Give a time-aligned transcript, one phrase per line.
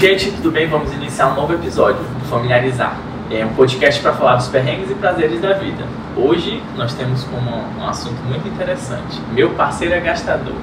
[0.00, 0.66] gente, tudo bem?
[0.66, 2.00] Vamos iniciar um novo episódio,
[2.30, 2.96] Familiarizar.
[3.30, 5.84] É um podcast para falar dos perrengues e prazeres da vida.
[6.16, 9.20] Hoje nós temos como um assunto muito interessante.
[9.32, 10.54] Meu parceiro é gastador.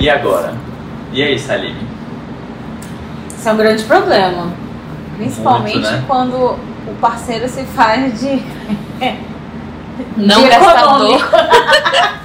[0.00, 0.52] E agora?
[1.12, 1.76] E aí, Salim?
[3.28, 4.52] Isso é um grande problema.
[5.16, 6.04] Principalmente Muito, né?
[6.08, 8.42] quando o parceiro se faz de.
[10.16, 11.20] Não de gastador.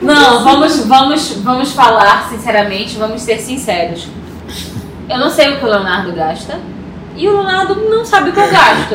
[0.00, 4.08] Não, vamos, vamos, vamos falar sinceramente, vamos ser sinceros.
[5.08, 6.58] Eu não sei o que o Leonardo gasta
[7.16, 8.94] e o Leonardo não sabe o que eu gasto.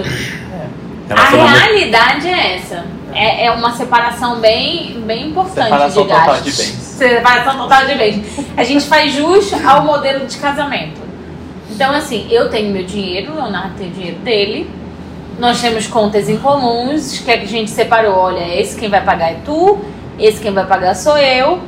[1.10, 2.86] A Relacionamento- realidade é essa.
[3.14, 6.46] É, é uma separação bem, bem importante Separação de total gastos.
[6.56, 6.74] de bens.
[6.82, 8.26] Separação total de bens.
[8.58, 11.02] A gente faz jus ao modelo de casamento.
[11.70, 14.70] Então, assim, eu tenho meu dinheiro, o Leonardo tem o dinheiro dele.
[15.40, 18.16] Nós temos contas em comuns, que a gente separou.
[18.16, 19.80] Olha, esse quem vai pagar é tu,
[20.20, 21.60] esse quem vai pagar sou eu.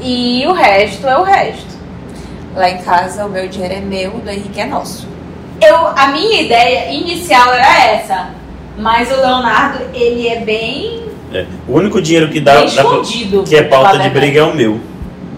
[0.00, 1.74] E o resto é o resto.
[2.54, 5.08] Lá em casa, o meu dinheiro é meu, o do Henrique é nosso.
[5.60, 8.28] Eu, a minha ideia inicial era essa.
[8.78, 12.84] Mas o Leonardo, ele é bem, É, O único dinheiro que dá, dá
[13.44, 14.80] que é pauta de briga é o meu.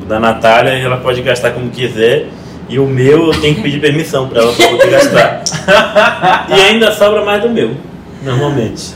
[0.02, 2.28] O da Natália, ela pode gastar como quiser.
[2.68, 5.42] E o meu, eu tenho que pedir permissão pra ela pra poder gastar.
[6.50, 7.76] e ainda sobra mais do meu,
[8.22, 8.94] normalmente.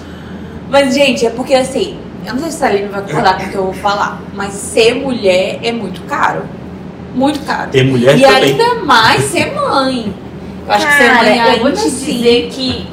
[0.69, 3.48] Mas, gente, é porque assim, eu não sei se a Aline vai concordar com o
[3.48, 6.43] que eu vou falar, mas ser mulher é muito caro.
[7.14, 7.70] Muito caro.
[7.70, 8.42] Tem mulher E também.
[8.44, 10.14] ainda mais ser mãe.
[10.66, 11.91] Eu acho que ser Cara, mãe eu vou te assim.
[12.14, 12.86] dizer que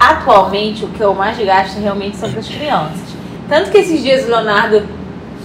[0.00, 3.08] atualmente o que eu mais gasto realmente são para as crianças.
[3.48, 4.86] Tanto que esses dias o Leonardo,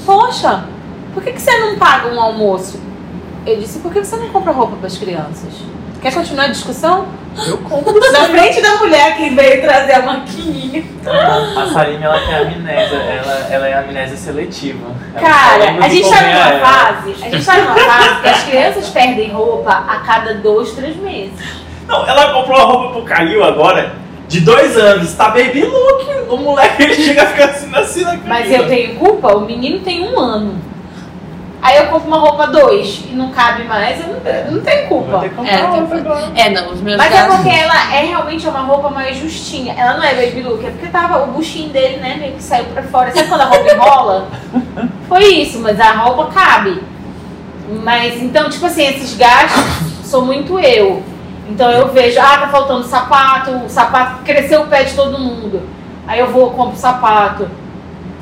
[0.05, 0.65] poxa,
[1.13, 2.79] por que, que você não paga um almoço?
[3.45, 5.49] Eu disse, por que você não compra roupa para as crianças?
[6.01, 7.07] Quer continuar a discussão?
[7.47, 10.83] Eu compro Na frente da mulher que veio trazer a maquininha.
[11.05, 14.87] A Salim, ela tem amnésia, ela, ela é amnésia seletiva.
[15.15, 16.59] Ela Cara, a gente tá numa ela.
[16.59, 20.95] fase, a gente tá numa fase que as crianças perdem roupa a cada dois, três
[20.97, 21.33] meses.
[21.87, 23.93] Não, ela comprou uma roupa pro Calil agora,
[24.27, 26.05] de dois anos, tá baby look.
[26.29, 29.35] O moleque ele chega a ficar assim, assim na Mas eu tenho culpa?
[29.35, 30.72] O menino tem um ano.
[31.63, 34.85] Aí eu compro uma roupa dois e não cabe mais, eu não, eu não tenho
[34.89, 35.19] culpa.
[35.19, 36.31] ter que comprar É, outra agora.
[36.35, 39.73] É, não, os meus Mas é porque ela é realmente uma roupa mais justinha.
[39.77, 42.65] Ela não é baby look, é porque tava o buchinho dele, né, meio que saiu
[42.65, 43.11] pra fora.
[43.11, 44.27] Sabe quando a roupa enrola?
[45.07, 46.83] Foi isso, mas a roupa cabe.
[47.81, 49.63] Mas então, tipo assim, esses gastos
[50.03, 51.01] sou muito eu.
[51.47, 55.61] Então eu vejo, ah, tá faltando sapato, o sapato cresceu o pé de todo mundo.
[56.05, 57.47] Aí eu vou, compro sapato.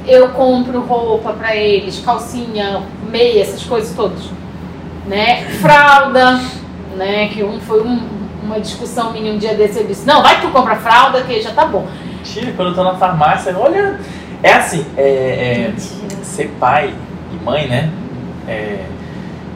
[0.08, 4.30] Eu compro roupa pra eles, calcinha, meia, essas coisas todas.
[5.06, 5.46] Né?
[5.62, 6.40] Fralda,
[6.96, 7.28] né?
[7.30, 8.02] Que um foi um-
[8.44, 11.52] uma discussão minha um dia desse, eu disse, não, vai tu compra fralda que já
[11.52, 11.86] tá bom.
[12.18, 14.00] Mentira, quando eu tô na farmácia, olha.
[14.44, 15.74] É assim, é, é,
[16.24, 16.94] ser pai
[17.32, 17.92] e mãe, né?
[18.48, 18.80] É,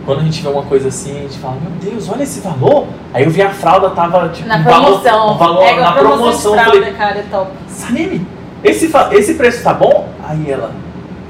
[0.05, 2.85] quando a gente vê uma coisa assim, a gente fala, meu Deus, olha esse valor.
[3.11, 5.33] Aí eu vi a fralda, tava tipo Na um valor- promoção.
[5.33, 6.53] um valor, Pega a na promoção promoção.
[6.53, 7.51] fralda, falei, cara, é top.
[7.67, 8.27] Salim,
[8.63, 10.09] esse, fa- esse preço tá bom?
[10.27, 10.71] Aí ela,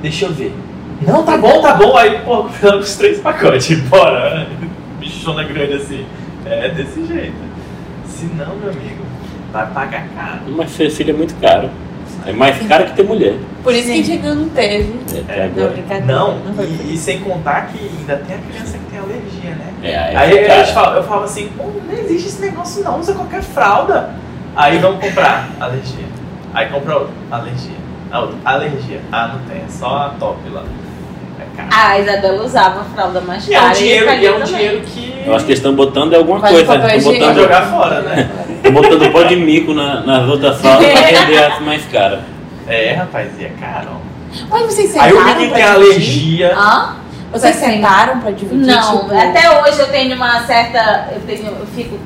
[0.02, 0.54] deixa eu ver.
[1.02, 1.98] Não, tá bom, tá bom.
[1.98, 4.48] Aí, pô, compramos os três pacotes, bora.
[5.00, 6.06] Bichona grande assim.
[6.46, 7.36] É desse jeito.
[8.08, 9.04] Se não, meu amigo,
[9.52, 10.40] vai pagar caro.
[10.56, 11.70] Mas ser filho é muito caro.
[12.26, 13.36] É mais caro que ter mulher.
[13.64, 14.04] Por isso que a Sim.
[14.04, 14.94] gente ainda não teve.
[15.28, 15.50] É,
[15.92, 16.40] É, Não.
[16.40, 19.74] Não, vai e, e sem contar que ainda tem a criança que tem alergia, né?
[19.84, 23.14] É, aí Aí eu, falo, eu falo assim, pô, não existe esse negócio não, usa
[23.14, 24.12] qualquer fralda.
[24.56, 26.06] Aí vamos comprar alergia.
[26.56, 27.76] Aí compra outra, alergia.
[28.12, 29.02] A outra, alergia.
[29.12, 30.64] Ah, não tem, é só a top lá.
[31.40, 31.70] É caro.
[31.72, 33.70] A Isabela usava a fralda mais E é cara.
[33.70, 36.18] um dinheiro, o e é um dinheiro que Eu acho que eles estão botando é
[36.18, 36.96] alguma Faz coisa.
[36.96, 38.30] Estão botando, jogar fora, né?
[38.56, 42.22] estão botando pó de mico na- nas outras salas pra vender as mais caras.
[42.68, 43.90] É, rapaz, e é caro.
[44.50, 45.64] Mas vocês Aí sentaram o menino tem dividir?
[45.68, 46.56] alergia.
[46.58, 46.96] Hã?
[47.32, 48.66] Vocês sentaram pra dividir?
[48.66, 51.10] Não, tipo, até hoje eu tenho uma certa.
[51.14, 52.00] Eu, tenho, eu fico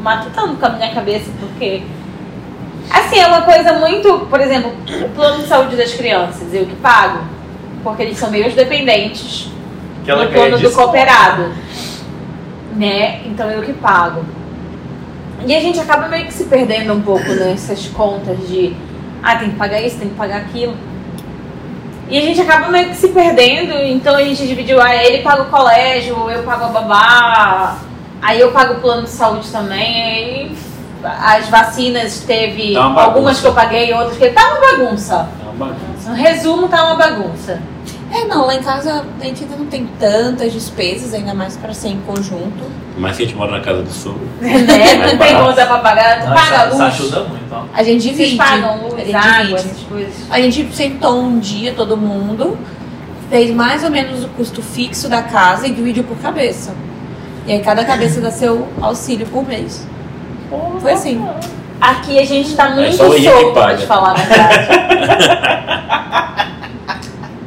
[0.00, 1.82] matutando com a minha cabeça, porque.
[2.90, 4.26] Assim, é uma coisa muito.
[4.30, 4.72] Por exemplo,
[5.02, 7.20] o plano de saúde das crianças, eu que pago.
[7.82, 9.50] Porque eles são meus dependentes
[10.02, 11.52] Que ela no plano do cooperado.
[12.76, 13.20] Né?
[13.26, 14.24] Então eu que pago.
[15.46, 18.74] E a gente acaba meio que se perdendo um pouco nessas contas de
[19.22, 20.74] ah, tem que pagar isso, tem que pagar aquilo.
[22.08, 25.42] E a gente acaba meio que se perdendo, então a gente dividiu, ah, ele paga
[25.42, 27.78] o colégio, eu pago a babá,
[28.20, 30.56] aí eu pago o plano de saúde também, aí
[31.04, 35.28] as vacinas teve Tá uma algumas que eu paguei, outras que tá uma bagunça.
[35.40, 36.10] É uma bagunça.
[36.10, 37.60] No resumo, tá uma bagunça.
[38.10, 41.74] É, não, lá em casa a gente ainda não tem tantas despesas, ainda mais pra
[41.74, 42.64] ser em conjunto.
[42.96, 44.16] Mas que a gente mora na casa do sul.
[44.40, 44.94] né?
[45.12, 46.80] Não tem conta pra pagar, tu paga isso luz.
[46.80, 47.64] ajuda muito, ó.
[47.74, 48.36] A gente Vocês divide.
[48.36, 49.54] pagam a luz, gente água, divide.
[49.54, 50.14] essas coisas.
[50.30, 52.56] A gente sentou um dia, todo mundo,
[53.30, 56.72] fez mais ou menos o custo fixo da casa e dividiu por cabeça.
[57.46, 59.84] E aí cada cabeça dá seu auxílio por mês.
[60.80, 61.26] Foi assim.
[61.80, 64.68] Aqui a gente tá muito só o Henrique solto, pra te falar a verdade.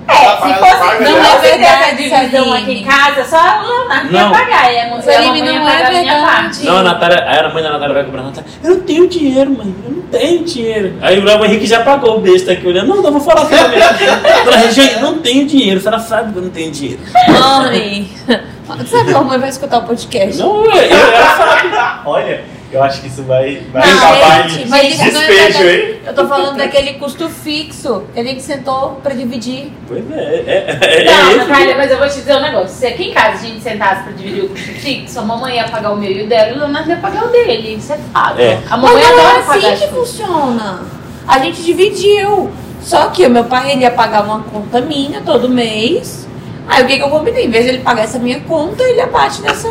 [0.08, 1.04] é, se paga, fosse.
[1.04, 4.32] não é verdade a Não, divisão aqui em casa, só o Leonardo ia Não.
[4.32, 4.74] pagar.
[4.74, 6.26] E a mãe Felipe, ia não é pagar a minha verdade.
[6.26, 6.66] parte.
[6.66, 8.50] Não, a Natália, aí a mãe da Natália vai comprar a Natália.
[8.64, 9.76] Eu não tenho dinheiro, mãe.
[9.86, 10.94] Eu não tenho dinheiro.
[11.02, 12.88] Aí o Léo Henrique já pagou o besta aqui olhando.
[12.90, 14.84] Não, não vou falar com ela mesmo.
[14.96, 15.80] Eu não tenho dinheiro.
[15.80, 17.00] A senhora sabe que eu não tenho dinheiro.
[17.28, 18.10] Mãe!
[18.86, 20.38] Sabe que a mãe vai escutar o podcast?
[20.40, 21.70] Não, eu, eu, ela sabe.
[22.06, 25.28] Olha, eu acho que isso vai, vai Não, acabar gente, em mas isso não é
[25.28, 26.00] despejo, hein?
[26.06, 29.72] Eu tô falando daquele custo fixo que a gente sentou pra dividir.
[29.88, 31.48] Pois é, é, é, é Não.
[31.48, 32.70] Natália, mas eu vou te dizer um negócio.
[32.70, 35.70] Se aqui em casa a gente sentasse pra dividir o custo fixo, a mamãe ia
[35.70, 37.76] pagar o meu e o dela, e o Leonardo ia pagar o dele.
[37.76, 38.40] Isso é fato.
[38.40, 38.60] É.
[38.70, 40.82] A Mas mamãe não adora é assim as que funciona.
[41.28, 42.52] A gente dividiu.
[42.82, 46.28] Só que o meu pai ele ia pagar uma conta minha todo mês.
[46.68, 47.46] Aí o que, que eu combinei?
[47.46, 49.70] Em vez de ele pagar essa minha conta, ele abate nessa.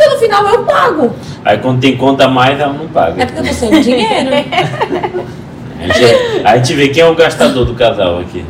[0.00, 1.14] Então no final eu pago.
[1.44, 3.26] Aí quando tem conta a mais, ela não É paga.
[3.26, 4.30] porque eu tô sem dinheiro.
[5.78, 8.44] A gente, a gente vê quem é o gastador do casal aqui.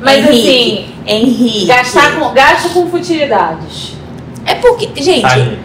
[0.00, 1.58] Mas Henrique, Henrique.
[1.58, 3.94] assim, gastar com, gasto com futilidades.
[4.44, 5.58] É porque, gente, Sabe?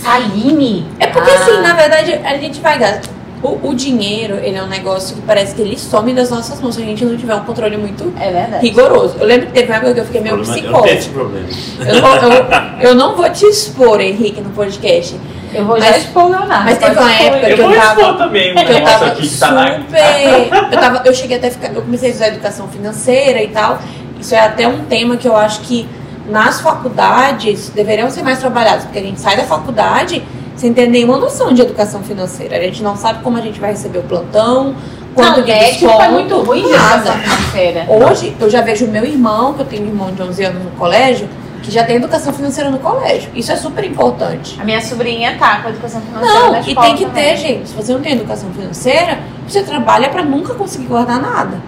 [0.00, 0.86] Saline?
[0.98, 1.34] É porque Ah.
[1.34, 3.10] assim, na verdade, a gente vai gastar.
[3.42, 6.76] O, o dinheiro, ele é um negócio que parece que ele some das nossas mãos
[6.76, 9.16] se a gente não tiver um controle muito É rigoroso.
[9.18, 11.08] Eu lembro que teve uma época que eu fiquei meio Problema- Eu não tenho esse
[11.08, 11.40] psicóloga.
[11.40, 11.48] problema.
[11.90, 12.32] Eu, não-
[12.80, 15.16] eu, eu não vou te expor, Henrique, no podcast.
[15.52, 16.64] Eu vou já Mas- expor o Leonardo.
[16.64, 17.48] mas teve uma expor época.
[17.50, 20.72] Eu que eu tava- expor também que eu tava aqui tá super.
[20.72, 21.72] Eu, tava, eu cheguei até a ficar.
[21.74, 23.78] Eu comecei a estudar educação financeira e tal.
[24.20, 25.86] Isso é até um tema que eu acho que
[26.30, 30.22] nas faculdades deveriam ser mais trabalhados, porque a gente sai da faculdade
[30.56, 32.56] sem ter nenhuma noção de educação financeira.
[32.56, 34.74] A gente não sabe como a gente vai receber o plantão,
[35.14, 36.94] quanto Não, de desconto, é muito ruim de nada.
[37.10, 37.86] educação financeira.
[37.88, 40.64] Hoje, eu já vejo o meu irmão, que eu tenho um irmão de 11 anos
[40.64, 41.28] no colégio,
[41.62, 43.30] que já tem educação financeira no colégio.
[43.34, 44.58] Isso é super importante.
[44.60, 47.24] A minha sobrinha tá com a educação financeira Não, na e tem que também.
[47.24, 47.68] ter, gente.
[47.68, 51.60] Se você não tem educação financeira, você trabalha pra nunca conseguir guardar nada.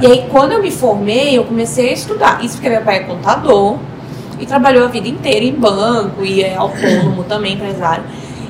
[0.00, 2.42] E aí, quando eu me formei, eu comecei a estudar.
[2.42, 3.76] Isso porque meu pai é contador
[4.40, 8.02] e trabalhou a vida inteira em banco e é autônomo também, empresário.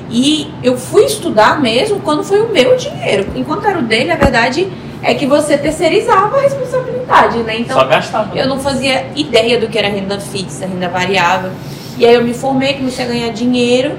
[0.09, 3.27] E eu fui estudar mesmo quando foi o meu dinheiro.
[3.35, 4.67] Enquanto era o dele, a verdade
[5.01, 7.59] é que você terceirizava a responsabilidade, né?
[7.59, 8.37] Então, Só gastava.
[8.37, 11.51] eu não fazia ideia do que era renda fixa, renda variável.
[11.97, 13.93] E aí eu me formei, comecei a ganhar dinheiro.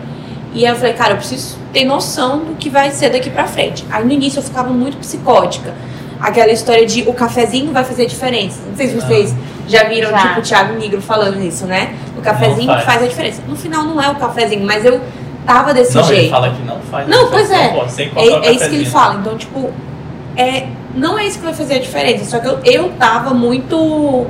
[0.53, 3.45] E aí eu falei, cara, eu preciso ter noção do que vai ser daqui pra
[3.47, 3.85] frente.
[3.91, 5.75] Aí no início eu ficava muito psicótica.
[6.21, 8.61] Aquela história de o cafezinho vai fazer diferença.
[8.67, 9.35] Não sei se vocês
[9.69, 10.19] já viram, Já.
[10.19, 11.95] tipo, o Thiago Negro falando isso, né?
[12.17, 12.85] O cafezinho Não faz.
[12.85, 13.03] faz.
[13.03, 13.43] a diferença.
[13.47, 14.99] No final não é o cafezinho, mas eu
[15.47, 16.31] tava desse Não, ele jeito.
[16.31, 17.09] fala que não faz.
[17.09, 17.69] Não, Só- pois é.
[17.69, 19.15] pode, É, é isso que ele fala.
[19.21, 19.71] Então, tipo,
[20.37, 22.25] é, não é isso que vai fazer a diferença.
[22.25, 24.27] Só que eu, eu tava muito.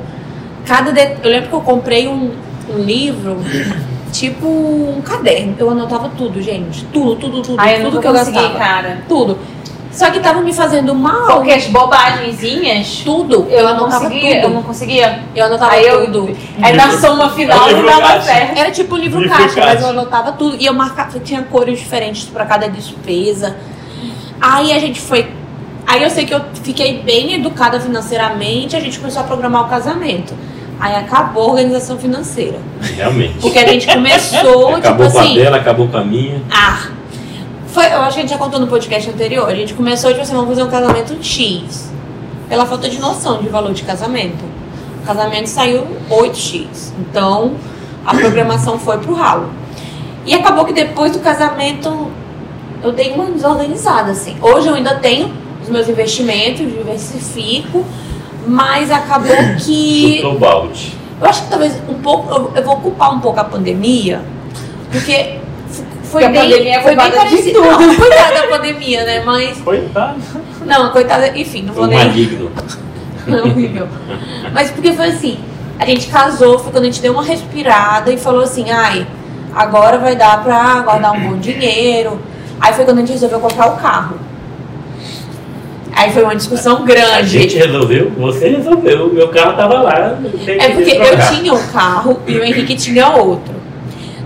[0.65, 1.01] Cada de...
[1.23, 2.31] Eu lembro que eu comprei um,
[2.69, 3.37] um livro,
[4.11, 5.55] tipo um caderno.
[5.57, 6.83] Eu anotava tudo, gente.
[6.85, 7.59] Tudo, tudo, tudo.
[7.59, 8.57] Ai, eu tudo nunca que eu gastava.
[8.57, 8.97] cara.
[9.07, 9.37] Tudo.
[9.91, 11.25] Só que tava me fazendo mal.
[11.37, 13.47] Porque as bobagenzinhas, Tudo.
[13.49, 14.53] eu, Eu, não anotava conseguia, eu tudo.
[14.53, 15.19] não conseguia.
[15.35, 16.37] Eu anotava Aí eu- tudo.
[16.61, 18.57] Aí na soma final não dava certo.
[18.57, 19.73] Era tipo um livro, Livro caixa, caixa.
[19.73, 20.57] mas eu anotava tudo.
[20.59, 23.55] E eu marcava, tinha cores diferentes pra cada despesa.
[24.39, 25.27] Aí a gente foi.
[25.87, 29.69] Aí eu sei que eu fiquei bem educada financeiramente, a gente começou a programar o
[29.69, 30.33] casamento.
[30.79, 32.59] Aí acabou a organização financeira.
[32.95, 33.35] Realmente.
[33.39, 35.35] Porque a gente começou, Acabou tipo com a assim.
[35.35, 36.41] dela, acabou com a minha.
[36.51, 36.89] Ah!
[37.77, 39.47] Foi, eu acho que a gente já contou no podcast anterior.
[39.47, 41.91] A gente começou, tipo assim, vamos fazer um casamento X.
[42.49, 44.43] Pela falta de noção de valor de casamento.
[45.03, 46.65] O casamento saiu 8X.
[46.97, 47.51] Então,
[48.03, 49.51] a programação foi pro ralo.
[50.25, 52.07] E acabou que depois do casamento,
[52.81, 54.35] eu dei uma desorganizada, assim.
[54.41, 55.31] Hoje eu ainda tenho
[55.61, 57.85] os meus investimentos, diversifico.
[58.47, 60.15] Mas acabou que...
[60.15, 60.95] Chutou balde.
[61.21, 64.23] Eu acho que talvez um pouco, eu, eu vou culpar um pouco a pandemia,
[64.91, 65.36] porque
[66.11, 67.53] foi Porque a bem, pandemia é foi bem parecido.
[67.61, 67.69] tudo.
[67.87, 69.23] Não, coitada da pandemia, né?
[69.25, 70.19] Mas, Coitado.
[70.65, 71.97] não, coitada, enfim, não Foi vou nem.
[72.07, 72.51] maligno.
[73.27, 73.89] Não, horrível.
[74.53, 75.37] Mas porque foi assim,
[75.77, 79.05] a gente casou, foi quando a gente deu uma respirada e falou assim, ai,
[79.53, 82.21] agora vai dar pra guardar um bom dinheiro.
[82.61, 84.15] Aí foi quando a gente resolveu comprar o carro.
[85.93, 87.27] Aí foi uma discussão A grande.
[87.27, 89.11] gente resolveu, você resolveu.
[89.13, 90.17] Meu carro tava lá.
[90.47, 93.55] É que porque eu tinha um carro e o Henrique tinha outro.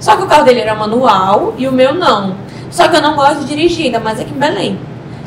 [0.02, 2.36] Só que o carro dele era manual e o meu não.
[2.70, 4.78] Só que eu não gosto de dirigir, ainda mais aqui em Belém.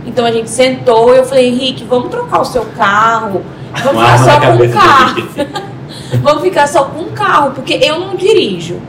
[0.04, 3.42] Então a gente sentou e eu falei, Henrique, vamos trocar o seu carro.
[3.82, 5.74] Vamos Uma ficar só com um cabeça carro.
[6.22, 8.80] Vamos ficar só com um carro, porque eu não dirijo.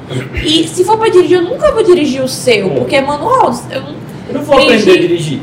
[0.44, 3.52] E se for pra dirigir, eu nunca vou dirigir o seu, porque é manual.
[3.70, 3.96] Eu não
[4.28, 4.80] Eu não vou Dirigir.
[4.90, 5.42] aprender a dirigir.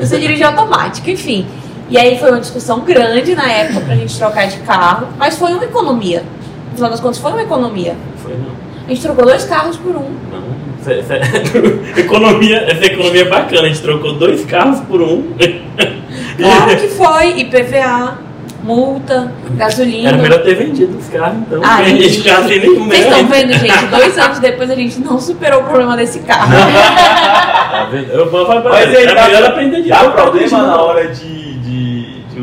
[0.00, 1.46] você dirige automático, enfim.
[1.88, 5.52] E aí foi uma discussão grande na época pra gente trocar de carro, mas foi
[5.52, 6.22] uma economia.
[6.70, 7.96] No final das contas, foi uma economia.
[8.22, 8.67] Foi não.
[8.88, 10.10] A gente trocou dois carros por um.
[10.32, 10.48] Não,
[11.94, 13.64] economia, essa economia é bacana.
[13.64, 15.32] A gente trocou dois carros por um.
[16.38, 17.40] Claro que foi.
[17.40, 18.18] IPVA,
[18.62, 20.08] multa, gasolina.
[20.08, 21.60] Era melhor ter vendido os carros, então.
[21.64, 21.84] Ai.
[21.84, 23.86] a gente carro sem nenhum Vocês estão vendo, gente?
[23.86, 26.52] Dois anos depois a gente não superou o problema desse carro.
[26.52, 28.10] Tá vendo?
[28.10, 31.47] Eu, eu, eu, Mas aí é dá, melhor aprender de dá problema na hora de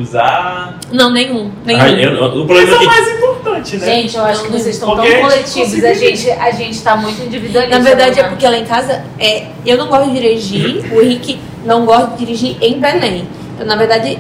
[0.06, 0.80] usar.
[0.92, 1.52] Não, nenhum.
[1.66, 1.82] Nenhum.
[1.82, 3.86] Ah, eu- o problema é é o que mais importante, né?
[3.86, 5.84] Gente, eu acho que vocês estão tão Porque a gente coletivos.
[5.84, 7.78] A gente, a gente tá muito individualista.
[7.78, 8.30] Na verdade é né?
[8.30, 12.26] porque lá em casa é, eu não gosto de dirigir, o Henrique não gosta de
[12.26, 13.28] dirigir em Belém.
[13.56, 14.18] Então, na verdade,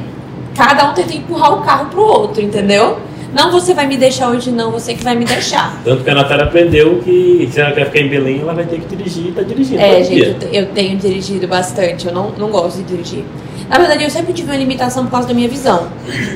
[0.56, 3.00] cada um tenta empurrar o carro pro outro, entendeu?
[3.36, 5.82] Não você vai me deixar hoje, não, você que vai me deixar.
[5.84, 8.80] Tanto que a Natália aprendeu que se ela quer ficar em Belém, ela vai ter
[8.80, 9.82] que dirigir e tá dirigindo.
[9.82, 10.38] É, gente, dia.
[10.54, 13.25] eu, eu tenho dirigido bastante, eu não, não gosto de dirigir.
[13.69, 15.88] Na verdade, eu sempre tive uma limitação por causa da minha visão.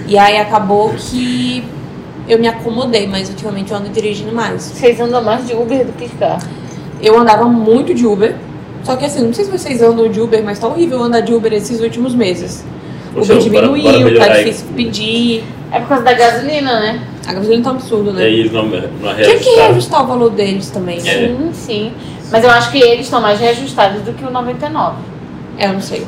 [0.08, 1.64] E aí acabou que
[2.28, 4.64] eu me acomodei, mas ultimamente eu ando dirigindo mais.
[4.64, 6.42] Vocês andam mais de Uber do que de carro.
[7.02, 8.36] Eu andava muito de Uber.
[8.84, 11.34] Só que assim, não sei se vocês andam de Uber, mas tá horrível andar de
[11.34, 12.64] Uber esses últimos meses.
[13.16, 14.44] O Uber bora- bora diminuiu, tá melhorar aí.
[14.46, 15.44] difícil pedir.
[15.72, 17.02] É por causa da gasolina, né?
[17.28, 18.24] A gasolina tá um absurdo, E né?
[18.24, 19.58] aí eles não, não Tinha que reajustaram.
[19.68, 20.98] reajustar o valor deles também.
[20.98, 21.02] É.
[21.02, 21.92] Sim, sim.
[22.32, 24.96] Mas eu acho que eles estão mais reajustados do que o 99.
[25.60, 26.08] É, eu não sei.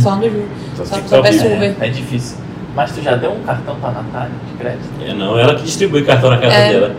[0.00, 0.42] Só ando de
[0.76, 1.46] Só Só, só peço.
[1.46, 1.74] Uber.
[1.80, 2.38] É, é difícil.
[2.74, 4.88] Mas tu já deu um cartão pra Natália de crédito?
[5.06, 6.72] É, não, ela que distribui cartão na casa É.
[6.72, 6.94] dela.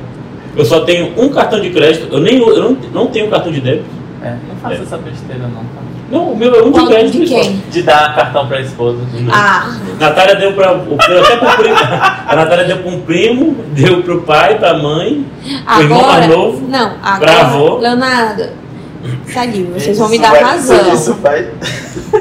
[0.56, 3.60] Eu só tenho um cartão de crédito, eu nem eu não, não tenho cartão de
[3.60, 3.86] débito.
[4.22, 4.82] É, não faça É.
[4.84, 5.82] essa besteira não, tá?
[6.12, 7.18] Não, o meu é um de Qual- crédito.
[7.22, 7.64] de quem?
[7.72, 9.00] De dar cartão pra esposa.
[9.32, 10.74] Ah, Natália deu pra.
[10.78, 11.76] o- Até pro primo.
[12.28, 15.26] A Natália deu pra um primo, deu pro pai, pra mãe,
[15.66, 16.28] pro irmão mais agora.
[16.38, 16.68] novo.
[16.70, 17.32] Não, agora.
[17.32, 17.78] Pra avó.
[17.80, 18.44] Leonardo,
[19.34, 20.94] saiu, vocês vão me dar vai- razão.
[20.94, 21.50] Isso vai.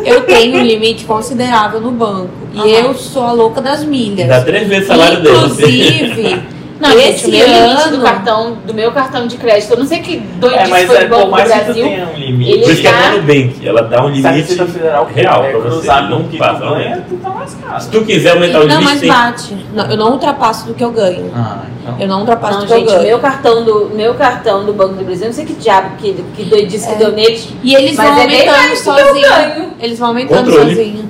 [0.04, 2.30] Eu tenho um limite considerável no banco.
[2.54, 4.28] E eu sou a louca das milhas.
[4.28, 5.36] Dá três vezes o salário dele.
[5.36, 6.42] Inclusive,
[6.82, 7.96] Não, gente, esse o meu limite ano.
[7.96, 10.96] do cartão, do meu cartão de crédito, eu não sei que doidice É, mas foi
[10.96, 11.84] é, o Banco mais do que Brasil.
[11.84, 14.28] tenha um limite, ele Por isso que é tá- a Nubank, ela dá um limite
[14.28, 15.68] Receita Federal real pra você.
[15.68, 17.82] cruzar Não que passa, tu ganha, tu tá lascado.
[17.82, 19.66] Se tu quiser aumentar o Não, limite, mas tem bate.
[19.72, 21.30] Não, eu não ultrapasso do que eu ganho.
[21.36, 21.96] Ah, então.
[22.00, 23.02] Eu não ultrapasso Não, do que eu gente, ganho.
[23.06, 26.12] meu cartão do, meu cartão do Banco do Brasil, eu não sei que diabo, que,
[26.34, 26.96] que doidice que É.
[26.96, 27.48] deu neles.
[27.62, 29.72] E eles Mas vão é aumentando que eu sozinho.
[29.78, 31.08] Eles vão aumentando sozinho.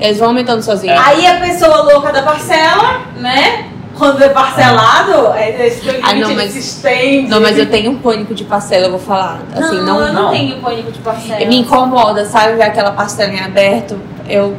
[0.00, 0.92] Eles vão aumentando sozinho.
[0.92, 0.98] É.
[0.98, 3.68] Aí a pessoa louca da parcela, né?
[3.96, 5.70] Quando é parcelado, é
[6.02, 7.28] Ai, limite não, mas- se estende.
[7.28, 9.40] Não, mas eu tenho um pânico de parcela, eu vou falar.
[9.54, 10.30] Assim, não, não, eu não, não.
[10.30, 11.46] tenho pânico de parcela.
[11.46, 12.54] me incomoda, sabe?
[12.54, 13.98] Ver aquela parcela em aberto.
[14.28, 14.56] Eu,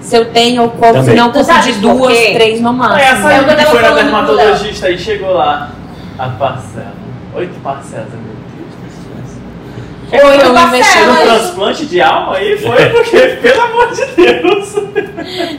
[0.00, 3.00] se eu tenho, eu compro, se não, eu compro de duas, três no Ah, máximo.
[3.00, 5.70] essa É que foi na dermatologista e chegou lá.
[6.18, 6.92] A parcela.
[7.34, 8.31] Oito parcelas, céu.
[10.12, 11.22] Ou eu Teve um investimento.
[11.22, 14.74] transplante de alma aí foi porque, pelo amor de Deus.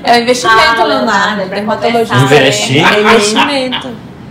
[0.04, 0.88] É um investimento, Ah, Leonardo.
[0.88, 2.16] Leonardo, Dermatologista.
[2.18, 2.94] Investir?
[2.94, 3.90] É investimento.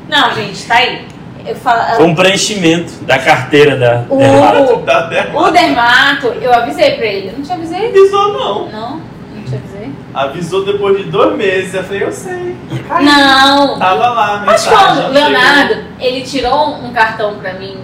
[0.08, 1.06] Não, gente, tá aí.
[1.44, 4.76] Eu falo, um preenchimento da carteira da o, dermato.
[4.86, 5.40] Da derma.
[5.40, 7.28] o dermato, eu avisei pra ele.
[7.30, 7.88] Eu não te avisei?
[7.88, 8.68] Avisou não.
[8.68, 8.90] Não,
[9.34, 9.90] não te avisei.
[10.14, 11.74] Avisou depois de dois meses.
[11.74, 12.56] Eu falei, eu sei.
[12.86, 13.04] Caiu.
[13.04, 13.76] Não.
[13.76, 15.08] Tava lá, Mas quando.
[15.12, 17.76] Leonardo, ele tirou um cartão pra mim,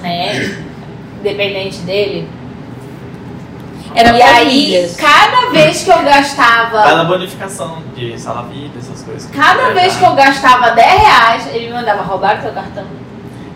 [0.00, 0.56] né?
[1.22, 2.28] Dependente dele.
[3.94, 6.94] Era e aí, cada vez que eu gastava.
[6.94, 9.28] na bonificação de salavita, essas coisas.
[9.30, 12.84] Cada vez que eu gastava 10 reais, ele me mandava roubar teu cartão.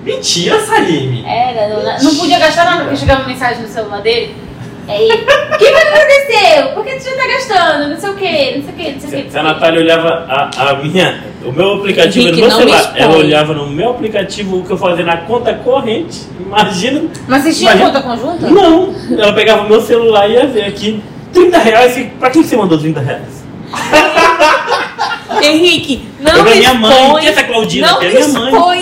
[0.03, 1.25] Mentira, Saline.
[1.25, 4.37] Era, não, não podia gastar nada porque chegava mensagem no celular dele.
[4.87, 6.69] Aí, o que vai aconteceu?
[6.75, 7.89] Por que tu já tá gastando?
[7.91, 8.25] Não sei o que,
[8.57, 9.31] não sei o que, não sei o que.
[9.31, 13.17] Se a Natália olhava a, a minha, o meu aplicativo Henrique, no meu celular, ela
[13.17, 16.23] olhava no meu aplicativo o que eu fazia na conta corrente.
[16.39, 17.05] Imagina.
[17.27, 18.47] Mas vocês tinham conta conjunta?
[18.49, 21.03] Não, ela pegava o meu celular e ia ver aqui.
[21.33, 23.45] 30 reais, e pra quem você mandou 30 reais?
[25.43, 27.21] Henrique, é não me minha mãe, expõe.
[27.23, 28.53] que essa Claudina, Não que é me minha mãe.
[28.53, 28.79] expõe.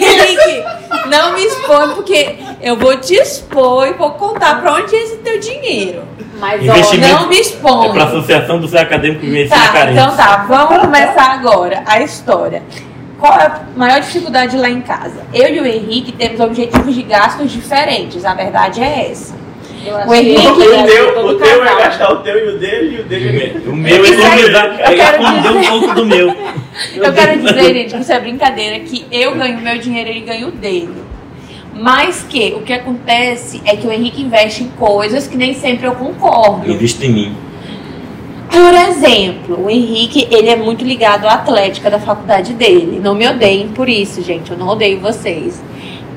[0.00, 0.64] Henrique,
[1.08, 5.16] não me expõe porque eu vou te expor e vou contar pra onde é esse
[5.18, 6.02] teu dinheiro.
[6.40, 7.14] Mas Investimento.
[7.14, 7.86] Não me expõe.
[7.88, 9.98] É pra Associação do Ser Acadêmico de Medicina Tá, Carente.
[10.00, 12.62] então tá, vamos começar agora a história.
[13.18, 15.20] Qual é a maior dificuldade lá em casa?
[15.32, 19.34] Eu e o Henrique temos objetivos de gastos diferentes, a verdade é essa.
[19.88, 23.04] ó, O Henrique- O o teu é gastar o teu e o dele, e o
[23.04, 26.36] dele O meu aí, economizar, eu é quero esconder um pouco do meu.
[26.96, 30.20] Eu quero dizer, gente, que isso é brincadeira, que eu ganho meu dinheiro e ele
[30.26, 31.05] ganha o dele.
[31.78, 35.86] Mas que o que acontece é que o Henrique investe em coisas que nem sempre
[35.86, 36.70] eu concordo.
[36.70, 37.36] Invista em mim.
[38.50, 43.00] Por exemplo, o Henrique, ele é muito ligado à atlética da faculdade dele.
[43.02, 44.50] Não me odeiem por isso, gente.
[44.50, 45.62] Eu não odeio vocês.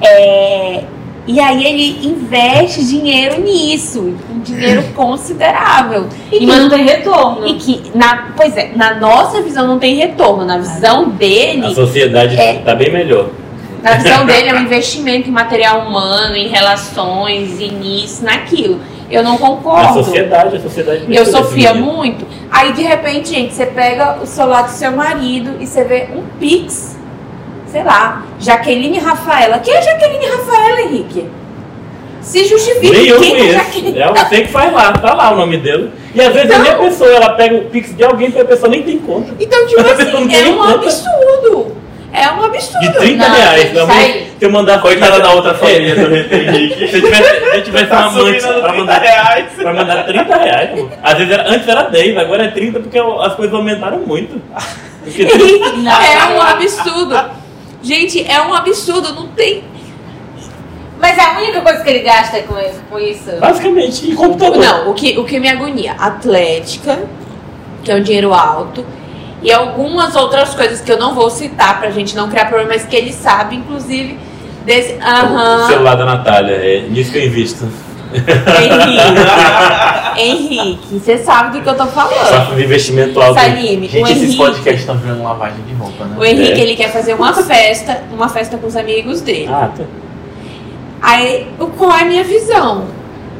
[0.01, 0.83] É,
[1.27, 6.07] E aí ele investe dinheiro nisso, um dinheiro considerável.
[6.31, 7.45] E que não tem retorno.
[7.45, 10.45] E que, na, pois é, na nossa visão não tem retorno.
[10.45, 12.53] Na visão A dele, sociedade É.
[12.59, 13.29] tá bem melhor.
[13.81, 18.79] Na visão dele é um investimento em material humano, em relações, e nisso, naquilo.
[19.09, 20.03] Eu não A concordo.
[20.03, 21.05] sociedade, a sociedade.
[21.09, 22.25] Eu sofria muito.
[22.51, 26.23] Aí de repente, gente, você pega o celular do seu marido e você vê um
[26.39, 26.97] Pix,
[27.67, 29.59] sei lá, Jaqueline Rafaela.
[29.59, 31.25] Quem é Jaqueline Rafaela, Henrique?
[32.21, 33.57] Se justifique Nem eu quem é conheço.
[33.57, 33.99] Jaqueline.
[33.99, 35.89] É você que faz lá, tá lá o nome dele.
[36.13, 38.45] E às vezes Então- nem a pessoa, ela pega o pix de alguém que a
[38.45, 39.33] pessoa nem tem conta.
[39.39, 40.73] Então, tipo assim, tem é um conta.
[40.73, 41.75] absurdo.
[42.11, 42.79] É um absurdo.
[42.81, 43.55] De 30 Não, reais.
[43.61, 45.95] tem que Minha mãe, eu mandar Coitada da outra família É.
[45.95, 46.87] do Henrique.
[46.87, 49.45] Se eu tivesse, se eu tivesse Tá uma amante subindo pra 30 mandar, reais.
[49.55, 50.89] pra mandar 30 reais, pô.
[51.03, 54.41] Às vezes era, antes era 10, agora é 30 porque as coisas aumentaram muito.
[55.03, 55.23] Porque
[55.77, 56.41] Não, é um não.
[56.41, 57.29] absurdo.
[57.83, 59.13] Gente, é um absurdo.
[59.13, 59.63] Não tem.
[60.99, 62.55] Mas é a única coisa que ele gasta com,
[62.89, 63.31] com isso.
[63.39, 64.57] basicamente, em computador.
[64.57, 65.93] Não, o que, o que me agonia?
[65.93, 66.99] Atlética,
[67.83, 68.85] que é um dinheiro alto.
[69.41, 72.95] E algumas outras coisas que eu não vou citar pra gente não criar problemas que
[72.95, 74.19] ele sabe, inclusive.
[74.65, 74.93] Desse.
[74.93, 75.67] O Aham.
[75.67, 77.67] celular da Natália, é nisso que eu invisto.
[78.11, 80.21] Henrique.
[80.21, 82.27] Henrique, você sabe do que eu tô falando.
[82.27, 83.35] Faço um investimento alto.
[83.39, 84.37] Salime, o Gente, esses Henrique.
[84.37, 86.15] podcasts estão virando lavagem de roupa, né?
[86.19, 86.63] O Henrique, É.
[86.63, 89.47] ele quer fazer uma festa, uma festa com os amigos dele.
[89.49, 89.83] Ah, tá.
[91.01, 92.85] Aí, o- qual é a minha visão?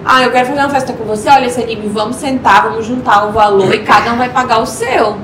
[0.05, 1.29] Ah, eu quero fazer uma festa com você.
[1.29, 5.17] Olha, Salim, vamos sentar, vamos juntar o valor e cada um vai pagar o seu.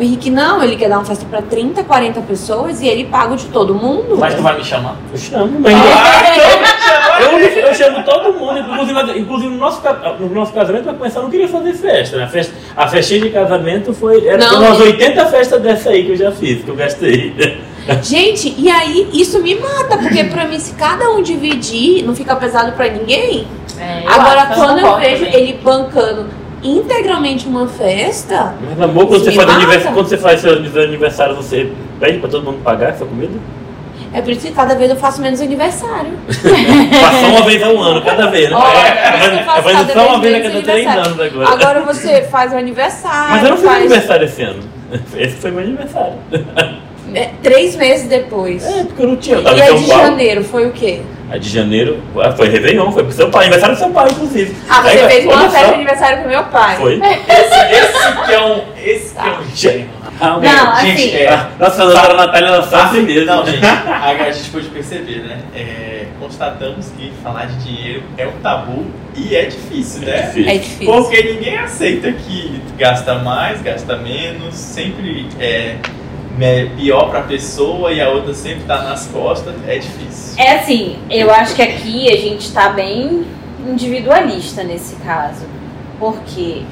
[0.00, 3.34] O Henrique não, ele quer dar uma festa pra 30, 40 pessoas e ele paga
[3.34, 4.16] o de todo mundo.
[4.16, 4.96] Mas tu vai me chamar?
[5.12, 5.74] Eu chamo, mas.
[7.20, 9.82] Eu, eu chamo todo mundo, inclusive, inclusive no, nosso,
[10.18, 12.24] no nosso casamento vai começar, eu não queria fazer festa, né?
[12.24, 14.26] A, festa, a festinha de casamento foi.
[14.26, 14.62] Era Não.
[14.62, 17.34] umas 80 festas dessa aí que eu já fiz, que eu gastei.
[18.02, 22.34] Gente, e aí isso me mata, porque pra mim, se cada um dividir, não fica
[22.36, 23.46] pesado pra ninguém.
[23.78, 25.40] É, eu Agora, acho, quando eu concordo vejo também.
[25.42, 26.26] ele bancando
[26.62, 31.72] integralmente uma festa, Mas amor, quando você, faz aniversário, quando você faz seu aniversário, você
[31.98, 33.32] pede pra todo mundo pagar essa comida?
[34.12, 36.10] é por isso que cada vez eu faço menos aniversário.
[37.00, 38.56] Passar uma vez ao ano, cada vez, né?
[38.56, 41.48] Olha, É, vai só uma vez a cada três anos agora.
[41.48, 43.30] Agora você faz o aniversário.
[43.30, 44.62] Mas eu não fiz faz- aniversário esse ano.
[45.16, 46.14] Esse foi meu aniversário.
[47.14, 48.66] É, três meses depois.
[48.66, 49.36] É, porque eu não tinha.
[49.36, 50.02] Eu e São de Paulo.
[50.04, 51.02] janeiro foi o quê?
[51.30, 54.56] A de janeiro ah, foi Réveillon, foi pro seu pai, aniversário do seu pai, inclusive.
[54.68, 56.76] Ah, você Aí, fez uma festa de aniversário pro meu pai.
[56.76, 56.94] Foi.
[57.00, 58.62] Esse, esse que é um.
[58.76, 59.90] Esse que é um gênio.
[60.20, 60.40] Não,
[60.80, 61.46] gente, assim- é.
[61.58, 63.26] Nossa, a doutora Natália lançou Ah, assim mesmo.
[63.26, 65.38] Não, gente, a, a gente pôde perceber, né?
[65.54, 68.84] É, constatamos que falar de dinheiro é um tabu
[69.16, 70.22] e é difícil, né?
[70.22, 70.48] difícil.
[70.50, 70.86] É difícil.
[70.86, 75.76] Porque ninguém aceita que gasta mais, gasta menos, sempre é,
[76.44, 80.42] é pior pra pessoa e a outra sempre tá nas costas, é difícil.
[80.42, 83.24] É assim, eu acho que aqui a gente tá bem
[83.66, 85.44] individualista nesse caso.
[85.98, 86.62] Porque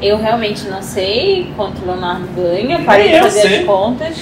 [0.00, 3.58] eu realmente não sei quanto o Leonardo ganha, parei de fazer sei.
[3.60, 4.16] as contas.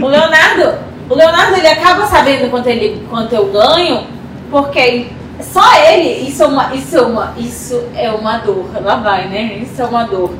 [0.00, 0.78] O Leonardo,
[1.10, 4.06] o Leonardo ele acaba sabendo quanto, ele, quanto eu ganho,
[4.50, 5.08] porque
[5.40, 9.58] só ele, isso é uma, isso é uma, isso é uma dor, lá vai, né?
[9.62, 10.30] Isso é uma dor.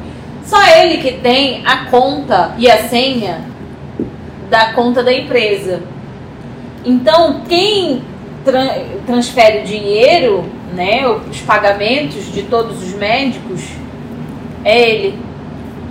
[0.44, 3.40] Só ele que tem a conta e a senha
[4.50, 5.80] da conta da empresa.
[6.84, 8.02] Então, quem
[8.44, 8.76] tra-
[9.06, 13.62] transfere o dinheiro, né, os pagamentos de todos os médicos,
[14.64, 15.18] é ele,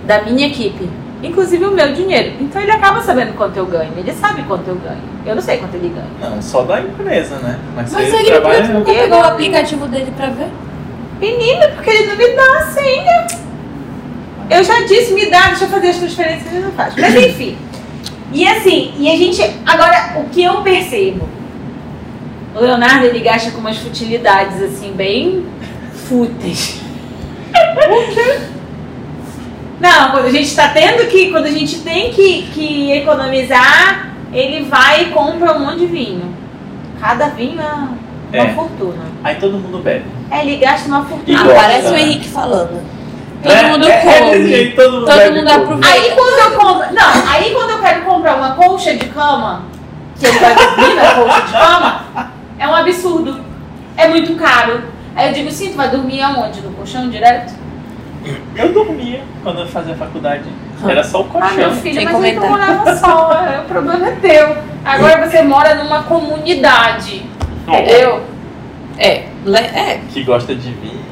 [0.06, 0.88] da minha equipe.
[1.22, 2.32] Inclusive o meu dinheiro.
[2.40, 3.92] Então ele acaba sabendo quanto eu ganho.
[3.96, 4.98] Ele sabe quanto eu ganho.
[5.24, 6.30] Eu não sei quanto ele ganha.
[6.30, 7.60] Não, só da empresa, né?
[7.76, 8.66] Mas, Mas ele trabalha.
[8.68, 10.48] nunca pegou o aplicativo dele pra ver?
[11.20, 13.26] Menina, porque ele não me dá a senha.
[14.56, 16.94] Eu já disse, me dá, deixa eu fazer as transferências, ele não faz.
[16.96, 17.56] Mas enfim.
[18.32, 19.42] E assim, e a gente.
[19.66, 21.28] Agora, o que eu percebo?
[22.54, 25.44] O Leonardo ele gasta com umas futilidades, assim, bem
[26.08, 26.80] fúteis.
[29.80, 31.30] Não, quando a gente tá tendo que.
[31.30, 36.34] Quando a gente tem que, que economizar, ele vai e compra um monte de vinho.
[37.00, 38.54] Cada vinho é uma É.
[38.54, 39.02] fortuna.
[39.24, 40.04] Aí todo mundo bebe.
[40.30, 41.40] É, ele gasta uma fortuna.
[41.42, 41.96] Ah, parece o?
[41.96, 42.80] Henrique falando.
[43.42, 44.46] Todo É, mundo é, é desse come.
[44.46, 45.88] jeito, todo mundo, Todo mundo aproveita.
[45.88, 46.94] Aí quando eu compro.
[46.94, 49.62] Não, aí quando eu quero comprar uma colcha de cama,
[50.18, 52.04] que ele vai dormir na colcha de cama,
[52.58, 53.40] é um absurdo.
[53.96, 54.82] É muito caro.
[55.16, 56.60] Aí eu digo assim, tu vai dormir aonde?
[56.60, 57.52] No colchão direto?
[58.54, 60.44] Eu dormia quando eu fazia faculdade.
[60.86, 61.72] Era só o Ah, meu colchão.
[61.82, 62.76] filho, Sem mas aí tu comentário.
[62.76, 63.32] morava só.
[63.32, 64.56] é, O problema é teu.
[64.84, 67.24] Agora você mora numa comunidade.
[67.66, 68.22] Entendeu?
[68.98, 70.00] É, le- é.
[70.12, 71.02] que gosta de vinho.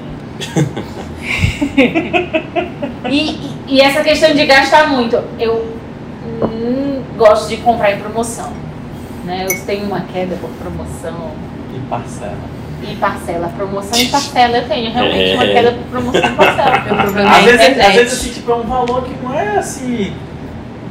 [3.11, 5.75] E, e- essa questão de gastar muito, eu
[6.43, 8.53] hum, gosto de comprar em promoção.
[9.25, 9.47] Né?
[9.49, 11.33] Eu tenho uma queda por promoção
[11.75, 12.37] E parcela.
[12.83, 13.49] e parcela.
[13.57, 15.53] Promoção e parcela eu tenho realmente uma É.
[15.53, 16.79] queda por promoção e parcela.
[16.85, 19.59] Meu problema Às é vezes, às vezes assim, tipo, é um valor que não é
[19.59, 20.13] assim.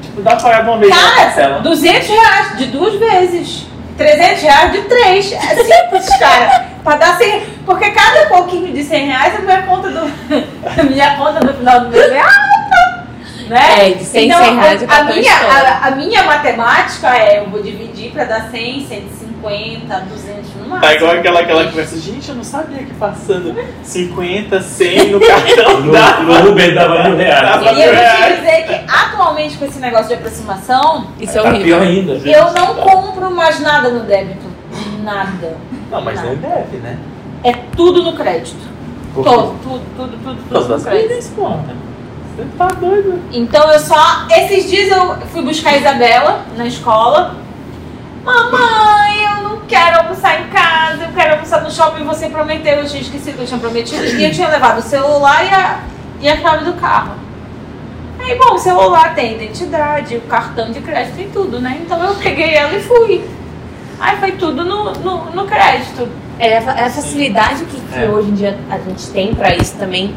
[0.02, 1.60] Tipo dá pra pagar de uma vez Cara, parcela.
[1.62, 3.66] 200 reais de duas vezes.
[3.98, 5.32] 300 reais de três.
[5.34, 6.69] É simples, cara.
[6.90, 11.16] Pra dar 100 Porque cada pouquinho de 100 reais a minha conta do, a minha
[11.18, 13.10] conta no final do mês é alta.
[13.48, 13.90] Né?
[13.90, 17.50] É, de 100, então, 100 reais a cartão minha, a, a minha matemática é, eu
[17.50, 20.80] vou dividir pra dar 100, 150, 200 no máximo.
[20.82, 25.82] Tá igual aquela, aquela conversa, gente, eu não sabia que passando 50, 100 no cartão
[25.86, 26.24] No, dava.
[26.24, 27.62] no Uber dava mil reais.
[27.62, 31.50] E eu vou te dizer que atualmente com esse negócio de aproximação, Isso é Tá
[31.50, 31.66] horrível.
[31.66, 32.14] pior ainda.
[32.14, 34.50] eu não compro mais nada no débito.
[35.04, 35.58] Nada.
[35.92, 36.98] Não, mas nem deve, né?
[37.44, 38.68] É tudo no crédito.
[39.14, 39.26] Todo,
[39.64, 41.10] tudo, tudo, tudo, tudo no das crédito.
[41.10, 41.50] milhas, pô.
[41.50, 43.20] Você tá doido.
[43.32, 44.28] Então eu só.
[44.30, 47.36] Esses dias eu fui buscar a Isabela na escola.
[48.24, 52.04] Mamãe, eu não quero almoçar em casa, eu quero almoçar no shopping.
[52.04, 54.04] Você prometeu, eu tinha esquecido que eu tinha prometido.
[54.04, 55.80] E eu tinha levado o celular e a,
[56.22, 57.14] e a chave do carro.
[58.20, 61.80] Aí, bom, o celular tem identidade, o cartão de crédito tem tudo, né?
[61.82, 63.26] Então eu peguei ela e fui.
[64.00, 66.08] Aí foi tudo no, no, no crédito.
[66.40, 68.08] É, a fa- a facilidade que, que É.
[68.08, 70.16] hoje em dia a gente tem pra isso também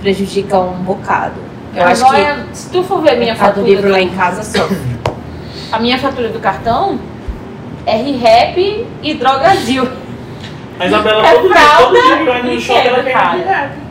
[0.00, 1.34] prejudica um bocado.
[1.74, 3.66] Eu acho que Agora, se tu for ver minha fatura.
[3.66, 4.78] Livre lá em casa sofre.
[5.70, 6.98] A minha fatura do cartão
[7.84, 9.86] é RREP e Drogazil.
[10.80, 13.88] A Isabela, É todo, dia, fralda todo dia que vai no shopping, ela quer direto.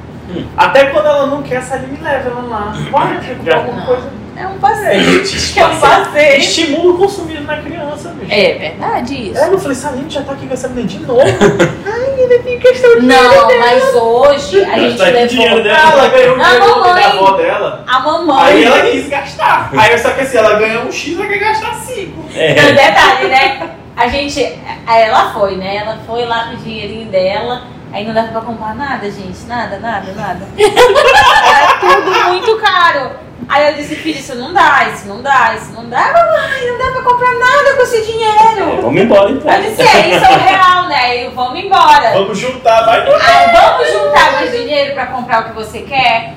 [0.58, 2.74] Até quando ela não quer sair, me leva ela lá.
[2.90, 3.86] Bora, quer comprar alguma Não.
[3.86, 4.10] coisa.
[4.40, 5.26] É um É, passeio.
[5.26, 6.38] gente, É um passeio.
[6.40, 8.32] Estimula o consumismo na criança, bicho.
[8.32, 9.40] É verdade isso.
[9.40, 11.22] É, eu falei, Salim já tá aqui gastando dinheiro de novo.
[11.86, 15.92] Ai, ainda tem questão de Não, mas hoje a gente Gastar com dinheiro levou dela.
[15.92, 16.94] Ela ganhou um A dinheiro mamãe.
[17.02, 17.84] da avó dela.
[17.88, 18.44] a mamãe.
[18.46, 19.70] Aí ela quis gastar.
[19.76, 22.22] Aí só que assim, ela ganhou um X, ela quer gastar 5.
[22.22, 22.54] Não, É.
[22.74, 23.70] detalhe, né?
[23.96, 24.40] A gente.
[24.86, 25.78] Aí ela foi, né?
[25.78, 27.64] Ela foi lá com o dinheirinho dela.
[27.92, 29.46] Aí não dava pra comprar nada, gente.
[29.48, 30.46] Nada, nada, nada.
[30.58, 33.12] Era tudo muito caro.
[33.50, 36.02] Aí eu disse, filho, isso não dá, isso não dá, isso não dá.
[36.02, 38.82] Mamãe, não dá pra comprar nada com esse dinheiro.
[38.82, 39.54] Vamos embora então.
[39.54, 41.26] Eu disse, é, isso é o real, né?
[41.26, 42.12] E vamos embora.
[42.12, 43.02] Vamos juntar, vai.
[43.02, 46.36] Aí, vamos juntar mais dinheiro pra comprar o que você quer?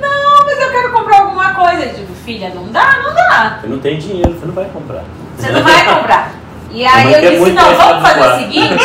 [0.00, 1.82] Não, mas eu quero comprar alguma coisa.
[1.82, 3.58] Eu digo, filha, não dá, não dá.
[3.60, 5.02] Você não tem dinheiro, você não vai comprar.
[5.36, 6.30] Você não vai comprar.
[6.70, 8.84] E A aí eu quer disse, não, vamos fazer o seguinte,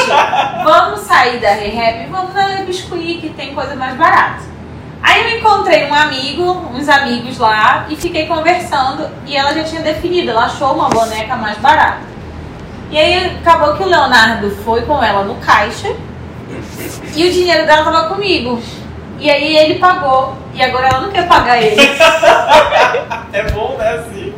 [0.63, 4.41] vamos sair da Rehab e vamos na Biscuit, que tem coisa mais barata.
[5.01, 9.81] Aí eu encontrei um amigo, uns amigos lá, e fiquei conversando, e ela já tinha
[9.81, 12.01] definido, ela achou uma boneca mais barata.
[12.89, 15.93] E aí acabou que o Leonardo foi com ela no caixa,
[17.15, 18.61] e o dinheiro dela tava comigo.
[19.19, 21.77] E aí ele pagou, e agora ela não quer pagar ele.
[23.33, 24.33] É bom, né, assim.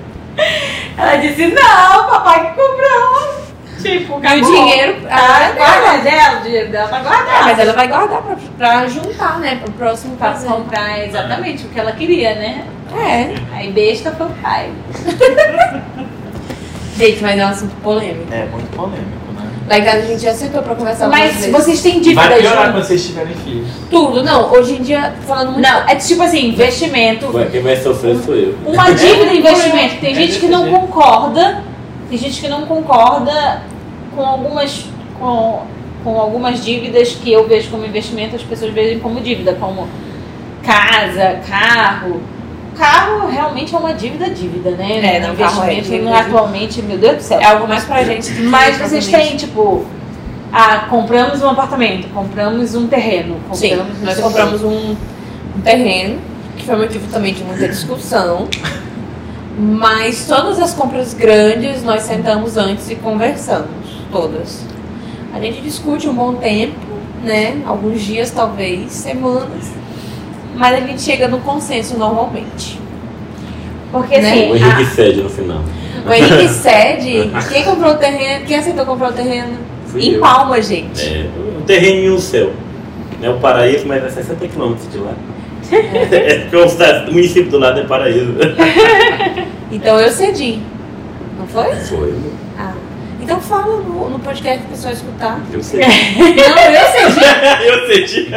[0.97, 3.38] Ela disse, não, papai que comprou.
[3.81, 7.43] Tipo, E o dinheiro Tá ah, guardado dela, o dinheiro dela tá É, guardado.
[7.45, 9.59] mas ela vai guardar pra, pra juntar, né?
[9.63, 10.47] Pro próximo Pra fazer.
[10.47, 12.65] comprar exatamente o que ela queria, né?
[12.93, 13.33] É.
[13.55, 14.69] Aí besta foi o pai.
[16.97, 18.25] Gente, mas é um assunto polêmico.
[18.33, 19.31] É muito polêmico,
[19.69, 19.79] né?
[19.81, 21.51] Casa a gente já sentou pra conversar Mas vezes.
[21.51, 22.73] vocês têm dívida Vai piorar junto?
[22.73, 23.67] quando vocês tiverem filhos.
[23.89, 24.51] Tudo, não.
[24.51, 25.61] Hoje em dia, falando muito.
[25.61, 27.27] Não, é tipo assim, investimento.
[27.31, 28.55] Vai- Quem vai sofrer sou eu.
[28.65, 29.95] Uma dívida e investimento.
[30.01, 30.77] Tem É gente que não jeito.
[30.79, 31.63] concorda.
[32.09, 33.61] Tem gente que não concorda
[34.15, 34.85] com algumas.
[35.19, 35.61] Com,
[36.03, 39.87] com algumas dívidas que eu vejo como investimento, as pessoas veem como dívida, como
[40.63, 42.21] casa, carro.
[42.77, 45.17] Carro realmente é uma dívida, dívida, né?
[45.17, 46.17] É, não, é investimento dívida.
[46.17, 47.39] atualmente, meu Deus do céu.
[47.41, 48.31] É algo mais pra gente.
[48.31, 49.85] que Mas vocês têm, tipo,
[50.53, 54.33] ah, compramos um apartamento, compramos um terreno, Sim, compramos não nós sei o quê.
[54.33, 54.95] compramos um,
[55.57, 56.19] um terreno,
[56.57, 58.47] que foi motivo também de muita discussão.
[59.61, 63.67] Mas todas as compras grandes nós sentamos antes e conversamos,
[64.09, 64.63] todas.
[65.33, 66.75] A gente discute um bom tempo,
[67.23, 67.61] né?
[67.65, 69.69] Alguns dias, talvez, semanas.
[70.55, 72.79] Mas a gente chega no consenso normalmente.
[73.91, 74.31] Porque né?
[74.31, 75.59] assim, O a- Henrique cede no final.
[76.07, 77.31] O Henrique cede.
[77.51, 78.45] Quem comprou o terreno?
[78.45, 79.57] Quem aceitou comprar o terreno?
[79.87, 80.21] Fui em eu.
[80.21, 81.03] Palma, gente.
[81.05, 82.53] É, um terreninho no céu.
[83.21, 85.11] É o Paraíso, mas é 60 quilômetros de lá.
[85.71, 88.33] É porque o o município do lado é Paraíso.
[89.71, 90.59] Então eu cedi.
[91.37, 91.75] Não foi?
[91.75, 92.15] Foi.
[92.57, 92.73] Ah.
[93.21, 95.39] Então fala no, no podcast pro pessoal escutar.
[95.53, 95.81] Eu sei.
[95.81, 97.25] Não, eu cedi.
[97.67, 98.31] eu senti.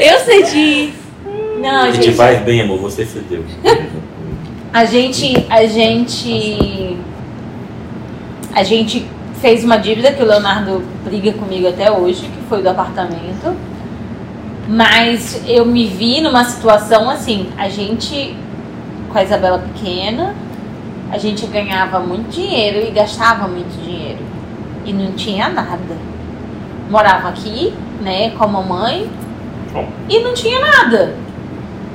[0.00, 0.92] Eu cedi.
[1.60, 3.44] não, A gente gente, faz bem, amor, você cedeu.
[4.72, 6.96] a gente, a gente,
[8.54, 9.06] a gente
[9.42, 13.54] fez uma dívida que o Leonardo briga comigo até hoje, que foi do apartamento.
[14.70, 18.36] Mas eu me vi numa situação assim, a gente
[19.12, 20.32] com a Isabela pequena,
[21.10, 24.20] a gente ganhava muito dinheiro e gastava muito dinheiro.
[24.84, 25.96] E não tinha nada.
[26.88, 29.10] Morava aqui, né, com a mamãe,
[29.72, 29.88] Bom.
[30.08, 31.16] e não tinha nada.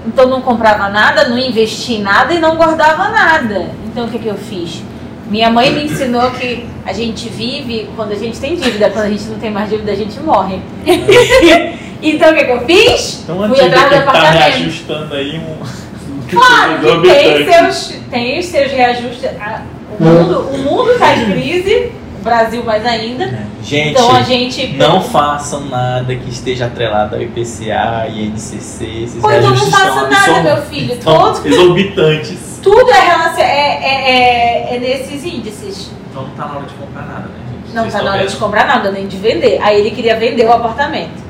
[0.06, 3.70] Então não comprava nada, não investia em nada e não guardava nada.
[3.86, 4.84] Então o que, que eu fiz?
[5.30, 9.10] Minha mãe me ensinou que a gente vive quando a gente tem dívida, quando a
[9.10, 10.60] gente não tem mais dívida, a gente morre.
[12.02, 13.22] então o que, que eu fiz?
[13.24, 14.38] Então a Fui atrás do que tá apartamento.
[14.42, 15.86] reajustando aí um.
[16.30, 19.30] Claro que tem seus, tem os seus reajustes.
[19.40, 19.62] Ah,
[20.00, 23.46] O mundo, o mundo está em crise, o Brasil mais ainda.
[23.62, 24.68] Gente, Então a gente.
[24.76, 30.10] não façam nada que esteja atrelado ao IPCA, INCC, esses Pô, então não faça são
[30.10, 30.98] nada, meu filho.
[31.02, 32.60] São Todo, exorbitantes.
[32.64, 35.92] tudo é, relacion- é, é, é, é nesses índices.
[36.10, 37.76] Então não tá na hora de comprar nada, né, gente?
[37.76, 38.30] Não Vocês tá na hora vendo?
[38.32, 39.60] de comprar nada, nem de vender.
[39.62, 41.24] Aí ele queria vender o apartamento.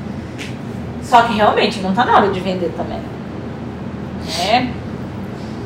[1.08, 2.98] Só que realmente não tá na hora de vender também.
[4.40, 4.66] É.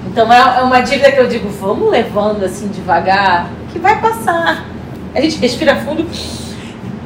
[0.07, 4.67] Então é é uma dívida que eu digo, vamos levando assim devagar, que vai passar.
[5.15, 6.07] A gente respira fundo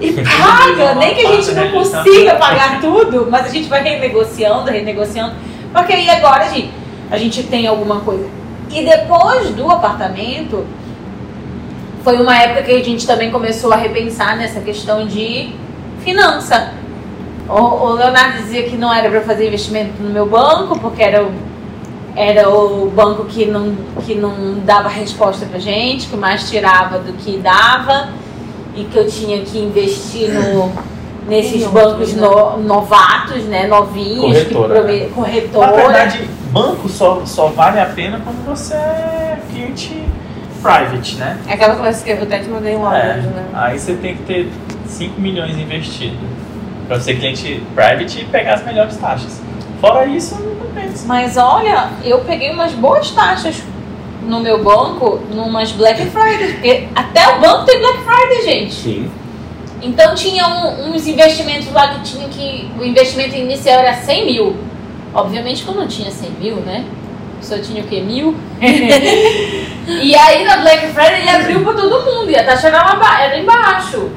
[0.01, 4.70] e paga, nem que a gente não consiga pagar tudo, mas a gente vai renegociando,
[4.70, 5.35] renegociando.
[5.73, 6.70] Porque aí agora, gente,
[7.11, 8.29] a gente tem alguma coisa.
[8.70, 10.66] E depois do apartamento,
[12.03, 15.53] foi uma época que a gente também começou a repensar nessa questão de
[16.03, 16.73] finança.
[17.48, 21.22] O, o Leonardo dizia que não era para fazer investimento no meu banco, porque era
[21.24, 21.30] o,
[22.16, 27.12] era o banco que não, que não dava resposta pra gente, que mais tirava do
[27.12, 28.09] que dava,
[28.74, 30.72] e que eu tinha que investir no,
[31.28, 35.72] nesses Tem bancos outros, no- novatos, né, novinhos, que Corretora, Na corretora.
[35.76, 40.02] verdade, banco só, só vale a pena quando você é cliente
[40.62, 41.38] private, né?
[41.46, 43.44] É aquela coisa que eu até te mandei um É, áudio, né?
[43.52, 44.50] aí você tem que ter
[44.87, 46.16] 5 milhões investido
[46.87, 49.40] para ser cliente private e pegar as melhores taxas.
[49.81, 51.07] Fora isso, não compensa.
[51.07, 53.62] Mas olha, eu peguei umas boas taxas
[54.23, 56.53] no meu banco, numas Black Friday.
[56.55, 58.75] Porque até o banco tem Black Friday, gente.
[58.75, 59.11] Sim.
[59.83, 62.70] Então tinha um- uns investimentos lá que tinha que.
[62.79, 64.57] O investimento inicial era 100 mil.
[65.12, 66.85] Obviamente que eu não tinha 100 mil, né?
[67.42, 68.01] Só tinha o quê?
[68.01, 68.35] Mil?
[69.87, 72.94] e aí na Black Friday ele abriu pra todo mundo e a taxa era, lá
[72.97, 74.09] ba- era embaixo.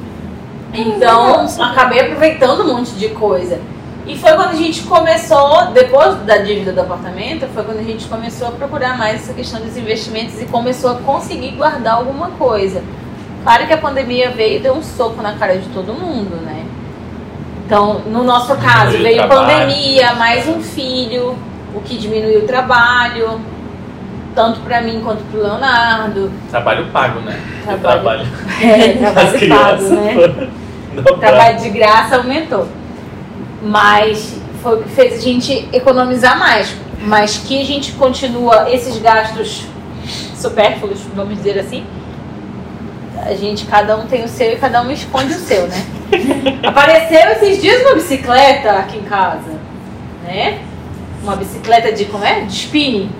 [0.72, 3.60] Então acabei aproveitando um monte de coisa.
[4.06, 8.06] E foi quando a gente começou, depois da dívida do apartamento, foi quando a gente
[8.06, 12.82] começou a procurar mais essa questão dos investimentos e começou a conseguir guardar alguma coisa.
[13.42, 16.64] Claro que a pandemia veio e deu um soco na cara de todo mundo, né?
[17.66, 19.46] Então, no nosso caso, veio trabalho.
[19.46, 21.36] pandemia, mais um filho,
[21.74, 23.38] o que diminuiu o trabalho,
[24.34, 26.30] tanto pra mim quanto pro Leonardo.
[26.50, 27.40] Trabalho pago, né?
[27.80, 28.26] Trabalho-.
[28.60, 30.48] É, trabalho pago, né?
[30.96, 32.66] O trabalho de graça aumentou.
[33.62, 36.74] Mas foi o que fez a gente economizar mais.
[37.00, 39.66] Mas que a gente continua esses gastos
[40.36, 41.84] supérfluos, vamos dizer assim.
[43.24, 45.84] A gente, cada um tem o seu e cada um esconde o seu, né?
[46.64, 49.58] Apareceu esses dias uma bicicleta aqui em casa,
[50.24, 50.60] né?
[51.22, 52.42] Uma bicicleta de, como é?
[52.42, 53.10] De spinning.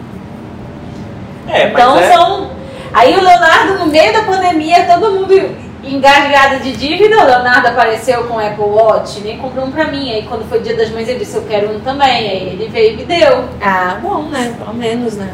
[1.49, 2.51] É, mas Então é, são.
[2.93, 7.17] Aí o Leonardo, no meio da pandemia, todo mundo engasgado de dívida.
[7.17, 10.13] O Leonardo apareceu com o Apple Watch, nem comprou um pra mim.
[10.13, 12.09] Aí quando foi dia das mães, ele disse: Eu quero um também.
[12.09, 13.45] Aí ele veio e me deu.
[13.61, 14.55] Ah, bom, né?
[14.59, 15.33] Pelo menos, né?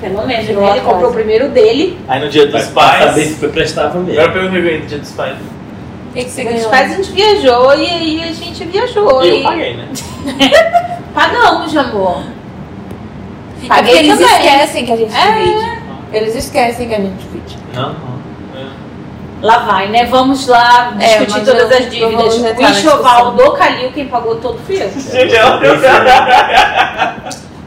[0.00, 0.46] Pelo menos.
[0.46, 0.52] Né?
[0.52, 0.80] Ele casa.
[0.80, 1.98] comprou o primeiro dele.
[2.08, 3.28] Aí no dia dos Mas pra saber pais.
[3.28, 4.20] se foi prestável mesmo.
[4.20, 5.36] Agora pergunta que eu no dia dos pais.
[5.36, 9.24] O que, que você Os pais a gente viajou e aí a gente viajou.
[9.24, 9.88] E eu e paguei, né?
[11.14, 12.22] Pagamos, amor.
[13.64, 14.34] É Paguei porque eles também.
[14.46, 15.32] esquecem que a gente É.
[15.32, 15.84] divide.
[16.12, 17.58] Eles esquecem que a gente divide.
[17.74, 18.14] Não, não.
[18.60, 18.66] É.
[19.42, 20.04] Lá vai, né?
[20.06, 22.34] Vamos lá É, discutir mas todas eu- as dívidas.
[22.58, 24.90] O enxoval do Calil, quem pagou todo fui eu.
[24.98, 25.60] Gente, ela.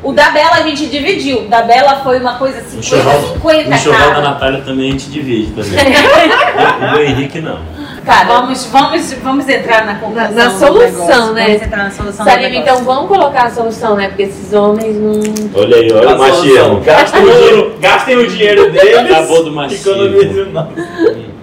[0.03, 1.41] O da Bela a gente dividiu.
[1.41, 4.21] O da Bela foi uma coisa assim, O enxoval- 50, O enxoval da.
[4.21, 5.71] Natália também a gente divide também.
[5.73, 7.59] o do Henrique não.
[8.07, 10.31] Cara, Vamos, vamos, vamos entrar na conclusão.
[10.31, 11.45] Na- na solução, né?
[11.47, 12.25] Vamos entrar na solução.
[12.25, 14.07] do Salim, então vamos colocar a solução, né?
[14.07, 15.19] Porque esses homens não.
[15.61, 16.79] Olha aí, olha o machismo.
[16.79, 19.11] Gastem o dinheiro, gastem o dinheiro deles.
[19.11, 19.91] Acabou do machismo.
[19.91, 20.69] economizem o nosso.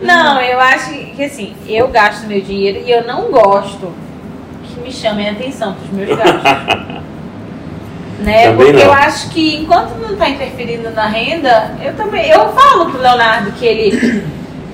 [0.00, 3.92] Não, eu acho que assim, eu gasto meu dinheiro e eu não gosto
[4.64, 6.42] que me chamem a atenção pros meus gastos.
[8.20, 8.44] né?
[8.48, 8.80] Também Porque não.
[8.80, 12.26] eu acho que enquanto não tá interferindo na renda, eu também.
[12.30, 14.24] Eu falo pro Leonardo que ele.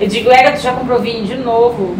[0.01, 1.95] Eu digo, Ega, tu já comprou vinho de novo.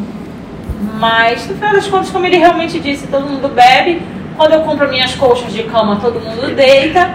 [0.99, 4.01] Mas no final das contas, como ele realmente disse, todo mundo bebe.
[4.35, 7.13] Quando eu compro minhas colchas de cama, todo mundo deita.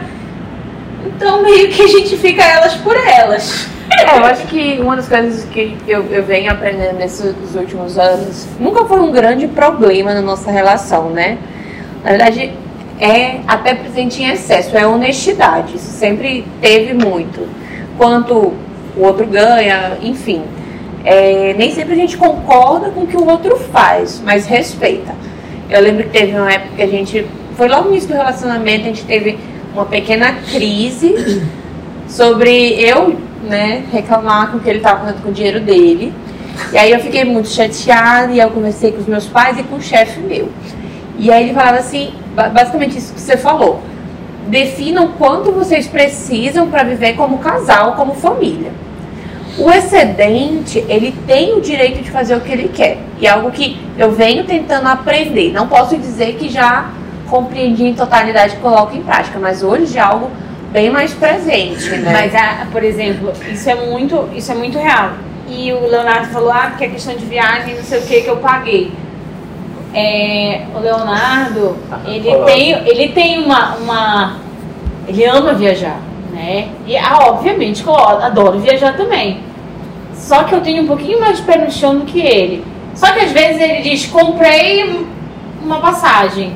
[1.05, 3.69] Então meio que a gente fica elas por elas.
[3.99, 8.47] É, eu acho que uma das coisas que eu, eu venho aprendendo nesses últimos anos
[8.61, 11.39] nunca foi um grande problema na nossa relação, né?
[12.05, 12.53] Na verdade,
[13.01, 15.75] é até presente em excesso, é honestidade.
[15.75, 17.49] Isso sempre teve muito.
[17.99, 18.53] Quanto
[18.97, 20.45] o outro ganha, enfim.
[21.07, 25.15] É, nem sempre a gente concorda com o que o outro faz, mas respeita.
[25.71, 27.25] Eu lembro que teve uma época que a gente.
[27.57, 29.39] Foi logo no início do relacionamento, a gente teve
[29.73, 31.43] uma pequena crise
[32.09, 36.13] sobre eu, né, reclamar com o que ele estava fazendo com o dinheiro dele.
[36.73, 39.77] E aí eu fiquei muito chateada e eu conversei com os meus pais e com
[39.77, 40.49] o chefe meu.
[41.19, 43.81] E aí ele falava assim, ba- basicamente isso que você falou.
[44.49, 48.71] Definam quanto vocês precisam para viver como casal, como família.
[49.59, 52.99] O excedente, ele tem o direito de fazer o que ele quer.
[53.19, 55.53] E é algo que eu venho tentando aprender.
[55.53, 56.91] Não posso dizer que já
[57.29, 60.31] compreendi em totalidade e coloco em prática, mas hoje é algo
[60.73, 62.13] bem mais presente, né?
[62.13, 65.13] Mas, ah, por exemplo, isso é muito, isso é muito real.
[65.49, 68.29] E o Leonardo falou, ah, porque é questão de viagem, não sei o que, que
[68.29, 68.93] eu paguei.
[69.95, 72.45] É, o Leonardo, ele Olá.
[72.45, 74.37] tem, ele tem uma, uma.
[75.09, 75.99] Ele ama viajar,
[76.37, 76.69] né?
[76.87, 79.41] E ah, obviamente que eu adoro viajar também.
[80.15, 82.63] Só que eu tenho um pouquinho mais de pé no chão do que ele.
[82.95, 85.07] Só que às vezes ele diz, comprei
[85.63, 86.55] uma passagem.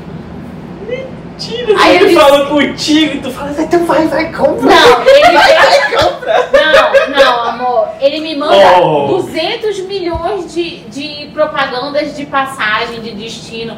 [1.38, 4.66] Tira, Aí ele ele- fala contigo e tu fala, então vai, vai, compra.
[4.74, 5.32] Não, ele
[7.16, 7.88] Não, não, amor.
[8.00, 9.06] Ele me manda Oh.
[9.22, 13.76] 200 milhões de, de propagandas de passagem, de destino.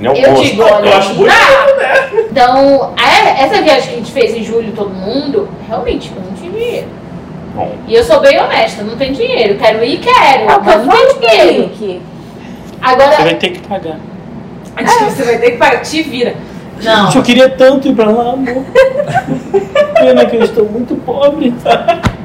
[0.00, 0.44] Não Eu gosto.
[0.44, 2.24] digo, olha, Eu acho bonito, ah, né?
[2.30, 6.32] Então, é- essa viagem que a gente fez em julho, todo mundo, realmente eu não
[6.32, 6.86] tinha dinheiro.
[7.54, 7.74] Bom.
[7.88, 9.54] E eu sou bem honesta, não tenho dinheiro.
[9.58, 12.02] Quero ir, quero, que mas eu não tenho dinheiro.
[12.82, 13.96] Agora, Você vai ter que pagar.
[15.08, 16.34] você vai ter que pagar, te vira.
[16.82, 17.10] Não.
[17.14, 18.62] Eu queria tanto ir pra lá, amor.
[19.98, 21.54] Pena que eu estou muito pobre.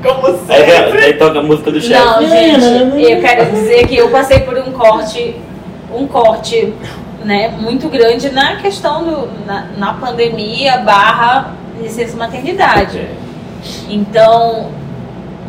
[0.03, 1.05] Como Aí, sempre.
[1.05, 1.93] aí toca a música do chefe.
[1.93, 5.35] Não, gente, eu quero dizer que eu passei por um corte,
[5.93, 6.73] um corte,
[7.23, 13.07] né, muito grande na questão do, na, na pandemia barra licença maternidade.
[13.89, 14.69] Então,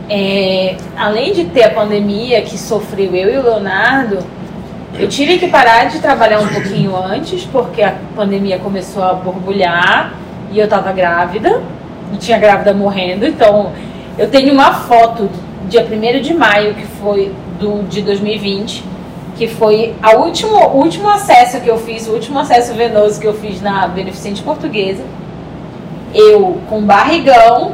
[0.09, 4.19] é, além de ter a pandemia que sofreu eu e o Leonardo,
[4.99, 10.13] eu tive que parar de trabalhar um pouquinho antes, porque a pandemia começou a borbulhar
[10.51, 11.63] e eu tava grávida,
[12.13, 13.73] e tinha grávida morrendo, então
[14.19, 15.31] eu tenho uma foto
[15.67, 18.85] dia 1 de maio, que foi do, de 2020,
[19.43, 23.27] que foi a último, o último acesso que eu fiz, o último acesso venoso que
[23.27, 25.03] eu fiz na Beneficente Portuguesa.
[26.15, 27.73] Eu com barrigão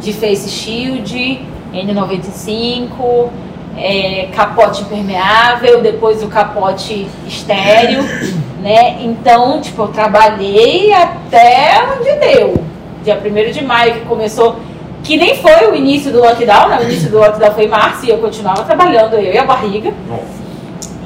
[0.00, 3.28] de face shield, N95,
[3.76, 8.02] é, capote impermeável, depois o capote estéreo,
[8.62, 9.02] né?
[9.02, 12.64] Então, tipo, eu trabalhei até onde deu.
[13.04, 14.56] Dia 1 de maio que começou,
[15.04, 16.78] que nem foi o início do lockdown, né?
[16.80, 19.92] O início do lockdown foi em março e eu continuava trabalhando, eu e a barriga.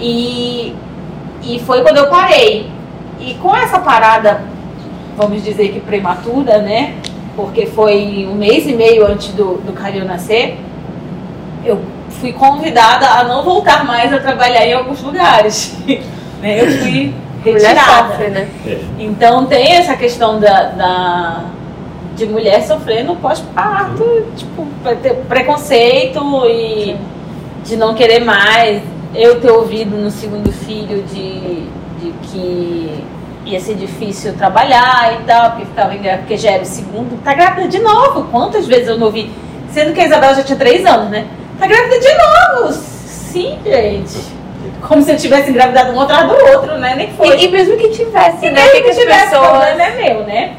[0.03, 0.75] E,
[1.43, 2.69] e foi quando eu parei.
[3.21, 4.43] E com essa parada,
[5.17, 6.95] vamos dizer que prematura, né?
[7.37, 10.59] Porque foi um mês e meio antes do, do Calil nascer,
[11.65, 11.81] eu
[12.21, 15.79] fui convidada a não voltar mais a trabalhar em alguns lugares.
[16.43, 16.61] né?
[16.61, 18.09] Eu fui Mulher retirada.
[18.09, 18.49] sofre, né?
[18.99, 21.45] Então tem essa questão da, da-
[22.17, 24.67] de mulher sofrer no pós-parto, tipo,
[25.03, 26.95] ter preconceito e
[27.65, 28.83] de não querer mais.
[29.15, 31.67] Eu ter ouvido no segundo filho de,
[32.01, 33.05] de que
[33.45, 37.23] ia ser difícil trabalhar e tal, porque ficava porque já era o segundo.
[37.23, 38.25] Tá grávida de novo.
[38.31, 39.31] Quantas vezes eu não ouvi?
[39.71, 41.27] Sendo que a Isabela já tinha três anos, né?
[41.59, 42.73] Tá grávida de novo!
[42.73, 44.19] Sim, gente.
[44.87, 46.95] Como se eu tivesse engravidado um atrás do outro, né?
[46.97, 47.37] Nem foi.
[47.39, 48.63] E, e mesmo que tivesse, E né?
[48.63, 49.49] mesmo Que, que tivesse pessoas.
[49.49, 50.55] problema é meu, né?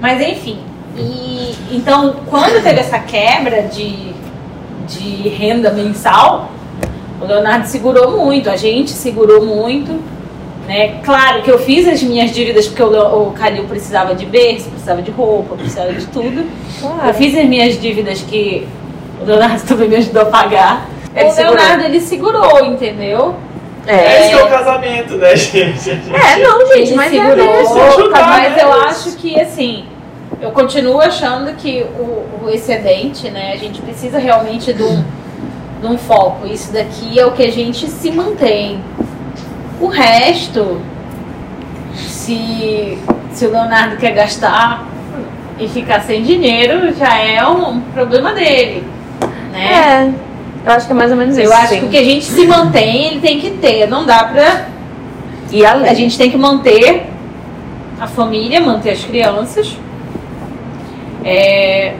[0.00, 0.60] Mas enfim.
[0.96, 4.12] E então, quando teve essa quebra de,
[4.88, 6.50] de renda mensal,
[7.20, 10.00] o Leonardo segurou muito, a gente segurou muito.
[10.66, 11.00] Né?
[11.04, 12.88] Claro que eu fiz as minhas dívidas porque o,
[13.28, 16.40] o Calil precisava de berço, precisava de roupa, precisava de tudo.
[16.82, 17.14] Eu Claro.
[17.14, 18.66] fiz as minhas dívidas que
[19.20, 20.88] o Leonardo também me ajudou a pagar.
[21.14, 21.56] Ele o segurou.
[21.56, 23.34] Leonardo ele segurou, entendeu?
[23.86, 25.90] É isso que é o casamento, né, gente?
[25.90, 27.74] É, não, gente, Ele mas é segurou, mesmo.
[27.74, 28.62] se ajudar, mas né?
[28.62, 29.84] eu acho que assim,
[30.40, 34.82] eu continuo achando que o, o excedente, né, a gente precisa realmente de
[35.82, 36.46] um, de um foco.
[36.46, 38.80] Isso daqui é o que a gente se mantém.
[39.80, 40.80] O resto,
[41.94, 42.98] se,
[43.32, 44.86] se o Leonardo quer gastar
[45.58, 48.84] e ficar sem dinheiro, já é um problema dele.
[49.52, 49.72] Né?
[49.72, 51.46] É, eu acho que é mais ou menos isso.
[51.46, 51.80] Eu acho sim.
[51.80, 53.86] que o que a gente se mantém, ele tem que ter.
[53.88, 54.66] Não dá pra
[55.50, 55.88] E além.
[55.88, 57.06] a gente tem que manter
[58.00, 59.76] a família, manter as crianças,
[61.22, 61.94] é,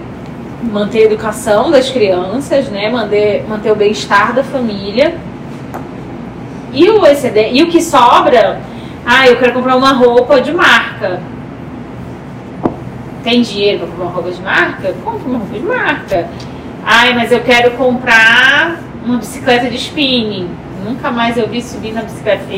[0.62, 2.90] manter a educação das crianças, né?
[2.90, 5.16] Manter, manter o bem-estar da família.
[6.72, 8.60] E o excedente, e o que sobra,
[9.04, 11.20] ah, eu quero comprar uma roupa de marca.
[13.24, 14.94] Tem dinheiro para comprar uma roupa de marca?
[15.04, 16.28] Compre uma roupa de marca.
[16.84, 20.48] Ai, mas eu quero comprar uma bicicleta de spinning.
[20.84, 22.44] Nunca mais eu vi subir na bicicleta.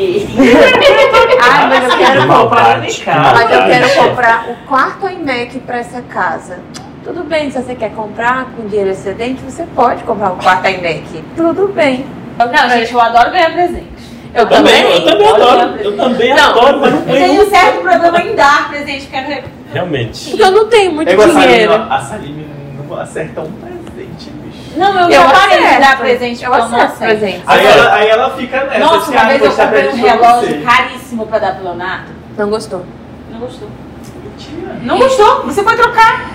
[1.44, 2.78] Ah, mas eu quero Que comprar.
[2.78, 6.60] Mas eu quero comprar o quarto iMac pra essa casa.
[7.04, 11.24] Tudo bem, se você quer comprar com dinheiro excedente, você pode comprar um quarto iMac.
[11.36, 12.06] Tudo bem.
[12.38, 13.92] Não, gente, eu adoro ganhar presente.
[14.34, 15.76] Eu Também, eu também Olha, adoro.
[15.82, 17.24] Eu também Não, adoro, mas não Eu ganho.
[17.26, 19.42] tenho um certo problema em dar presente, quero
[19.72, 20.30] Realmente.
[20.30, 21.74] Porque eu não tenho muito É a Saline, dinheiro.
[21.74, 22.46] a Saline
[22.88, 24.78] não acerta um presente, bicho.
[24.78, 27.42] Não, eu, Eu já parei de dar presente Eu eu acerto presente.
[27.46, 28.78] Aí ela, aí ela fica nessa.
[28.78, 32.12] Nossa, uma ah, vez eu comprei um relógio caríssimo pra dar pro Leonardo.
[32.38, 32.86] Não gostou.
[33.30, 33.68] Não gostou.
[34.24, 34.78] Mentira.
[34.82, 35.42] Não gostou?
[35.44, 36.30] Você foi trocar.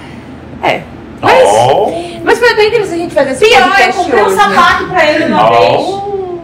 [0.64, 0.82] É.
[1.22, 1.92] Mas, Oh.
[2.24, 4.44] mas foi bem interessante a gente fazer esse Pior, eu comprei um hoje, né?
[4.44, 5.82] sapato pra ele uma vez.
[5.82, 6.40] Oh.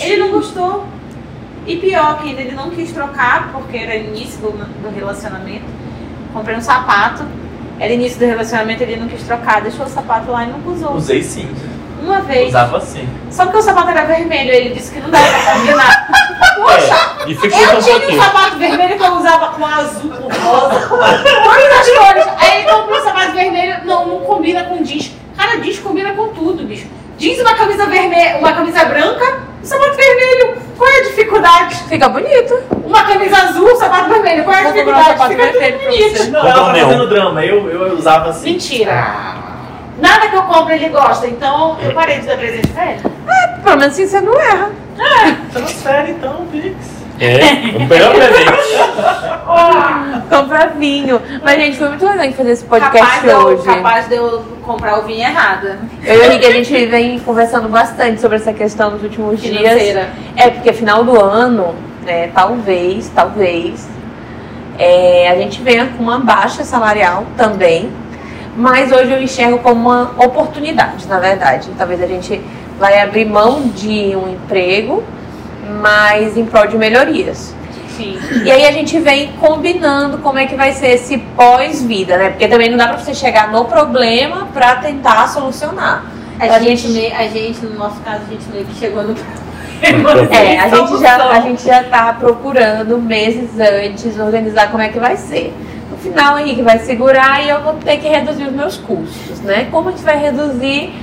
[0.00, 0.86] Ele não gostou.
[1.66, 5.64] E pior que ainda ele não quis trocar, porque era início do, do relacionamento.
[6.32, 7.24] Comprei um sapato.
[7.78, 9.60] Era início do relacionamento, ele não quis trocar.
[9.60, 10.94] Deixou o sapato lá e nunca usou.
[10.94, 11.48] Usei sim.
[12.02, 12.48] Uma vez.
[12.48, 13.08] Usava sim.
[13.30, 14.50] Só porque o sapato era vermelho.
[14.50, 16.08] Ele disse que não dava pra combinar.
[16.56, 20.88] Poxa, É, eu um tinha um sapato vermelho que eu usava com azul, rosa.
[20.88, 22.26] Todas as cores.
[22.38, 23.84] Aí ele comprou um sapato vermelho.
[23.84, 25.12] Não, não combina com jeans.
[25.36, 26.86] Cara, jeans combina com tudo, bicho.
[27.18, 30.56] Jeans e uma camisa vermelha, uma camisa branca, um sapato vermelho.
[30.76, 31.76] Qual é a dificuldade?
[31.88, 32.58] Fica bonito.
[32.84, 34.44] Uma camisa azul, um sapato vermelho.
[34.44, 35.18] Qual é a Vou comprar um dificuldade?
[35.18, 36.30] sapato Fica tudo vermelho pra bonito.
[36.30, 37.44] Não, ela tá fazendo drama.
[37.44, 38.52] Eu, eu usava assim.
[38.52, 39.42] Mentira.
[39.98, 43.02] Nada que eu compro ele gosta, então eu parei de dar presente pra ele.
[43.62, 44.70] Pelo menos assim você não erra.
[45.52, 46.74] Transfere então, Pix.
[47.22, 48.52] É, o melhor presente.
[50.28, 51.20] Compra vinho.
[51.42, 53.64] Mas, gente, foi muito legal a fazer esse podcast Capaz eu, hoje.
[53.64, 55.78] capaz de eu comprar o vinho errado.
[56.04, 59.56] Eu e o Henrique, a gente vem conversando bastante sobre essa questão nos últimos dias.
[59.56, 60.10] Financeira.
[60.36, 63.88] É, porque final do ano, né, talvez, talvez,
[64.78, 67.90] é, a gente venha com uma baixa salarial também.
[68.56, 71.70] Mas hoje eu enxergo como uma oportunidade, na verdade.
[71.78, 72.40] Talvez a gente
[72.78, 75.02] vai abrir mão de um emprego,
[75.80, 77.54] mas em prol de melhorias.
[77.96, 78.18] Sim.
[78.44, 82.30] E aí a gente vem combinando como é que vai ser esse pós-vida, né?
[82.30, 86.04] Porque também não dá pra você chegar no problema pra tentar solucionar.
[86.40, 89.02] A, A gente, gente- meio- a gente, no nosso caso, a gente meio que chegou
[89.02, 89.14] no
[89.82, 94.98] É, a gente, já, a gente já tá procurando meses antes organizar como é que
[94.98, 95.52] vai ser.
[95.90, 99.40] No final, o Henrique vai segurar e eu vou ter que reduzir os meus custos,
[99.40, 99.66] né?
[99.70, 100.94] Como a gente vai reduzir,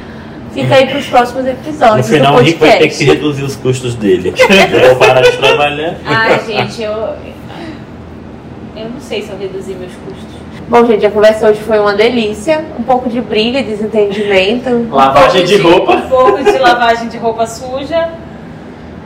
[0.54, 3.56] fica aí pros próximos No episódios final, do o Rico vai ter que reduzir os
[3.56, 4.34] custos dele.
[4.72, 5.97] Eu vou parar de trabalhar.
[6.06, 7.16] Ai, gente, eu.
[8.76, 10.39] Eu não sei se eu reduzi meus custos.
[10.70, 12.64] Bom, gente, a conversa hoje foi uma delícia.
[12.80, 14.88] Um pouco de briga, desentendimento.
[14.95, 15.95] Lavagem de roupa.
[15.95, 18.10] Um pouco de lavagem de roupa suja.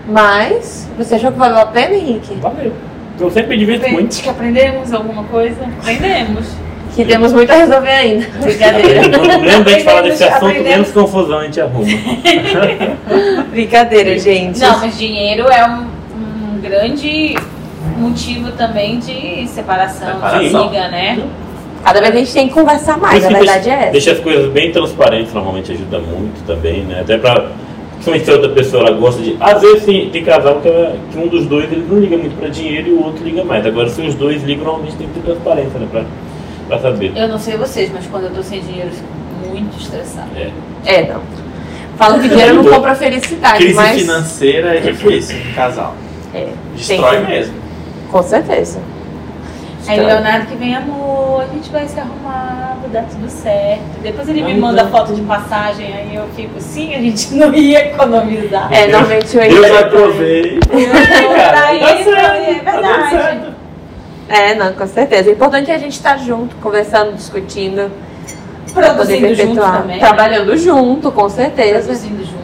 [0.07, 2.35] Mas, você achou que valeu a pena, Henrique?
[2.35, 2.73] Valeu.
[3.19, 4.11] Eu sempre me divirto muito.
[4.11, 5.63] Acho que aprendemos alguma coisa.
[5.79, 6.45] Aprendemos.
[6.95, 8.27] Que temos muito a resolver ainda.
[8.39, 9.07] Brincadeira.
[9.39, 10.69] Menos a gente fala desse assunto, aprendemos.
[10.69, 11.85] menos confusão a gente arruma.
[13.49, 14.59] Brincadeira, gente.
[14.59, 17.35] Não, mas dinheiro é um, um grande
[17.97, 21.23] motivo também de separação, de briga, né?
[21.83, 23.91] Cada vez a gente tem que conversar mais, isso a verdade deixa, é essa.
[23.91, 27.01] deixa as coisas bem transparentes, normalmente ajuda muito também, né?
[27.01, 27.51] Até pra.
[27.93, 29.35] Principalmente se a outra pessoa ela gosta de.
[29.39, 30.69] Às vezes tem, tem casal que,
[31.11, 33.65] que um dos dois ele não liga muito pra dinheiro e o outro liga mais.
[33.65, 35.87] Agora, se os dois ligam, normalmente tem que ter transparência, né?
[35.91, 36.03] Pra,
[36.67, 37.11] pra saber.
[37.15, 40.27] Eu não sei vocês, mas quando eu tô sem dinheiro eu fico muito estressada.
[40.35, 40.51] É.
[40.85, 41.21] É, não.
[41.97, 44.01] Falam que dinheiro não compra felicidade, Crise mas.
[44.01, 45.95] financeira é difícil casal.
[46.33, 47.53] É, Destrói que- mesmo.
[48.11, 48.79] Com certeza.
[49.85, 53.81] Aí o Leonardo que vem, amor, a gente vai se arrumar, vai dar tudo certo.
[54.01, 57.87] Depois ele me manda foto de passagem, aí eu fico, sim, a gente não ia
[57.87, 58.71] economizar.
[58.71, 59.77] É, normalmente o Deus Henrique.
[59.77, 60.59] aprovei.
[60.71, 63.52] Daí Tá ele certo, é tá verdade.
[64.33, 65.29] É, não, com certeza.
[65.29, 67.91] O importante é a gente estar junto, conversando, discutindo,
[68.73, 69.81] pra poder Produzindo junto perpetuar.
[69.81, 69.97] também.
[69.97, 69.99] né?
[69.99, 71.83] Trabalhando junto, com certeza.
[71.83, 72.43] Produzindo junto.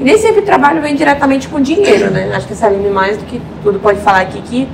[0.00, 2.32] E nem sempre trabalho vem diretamente com dinheiro, né?
[2.34, 4.68] Acho que a Saline mais do que tudo pode falar aqui que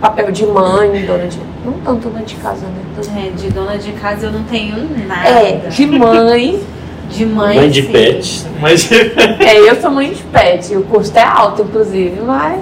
[0.00, 1.38] papel de mãe, dona de.
[1.64, 3.26] Não tanto dona de casa, né?
[3.26, 4.76] É, de dona de casa eu não tenho
[5.06, 5.28] nada.
[5.28, 6.60] É, de mãe.
[7.08, 7.56] De mãe.
[7.56, 7.92] Mãe de sim.
[7.92, 8.46] pet.
[8.60, 10.76] Mas É, eu sou mãe de pet.
[10.76, 12.60] O custo é alto, inclusive, mas.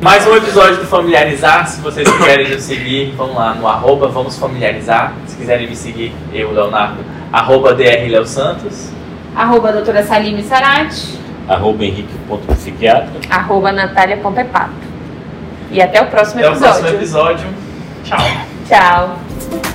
[0.00, 1.66] Mais um episódio do Familiarizar.
[1.68, 5.12] Se vocês quiserem nos seguir, vamos lá no arroba Vamos Familiarizar.
[5.26, 8.90] Se quiserem me seguir, eu, Leonardo, arroba DR Leo Santos.
[9.34, 11.18] Arroba doutora Salime Sarati.
[11.48, 13.10] Arroba henrique.psiquiatra.
[13.28, 14.90] Arroba natália.epato.
[15.70, 16.80] E até o próximo Até o episódio.
[16.80, 17.46] próximo episódio.
[18.04, 18.18] Tchau.
[18.68, 19.69] Tchau.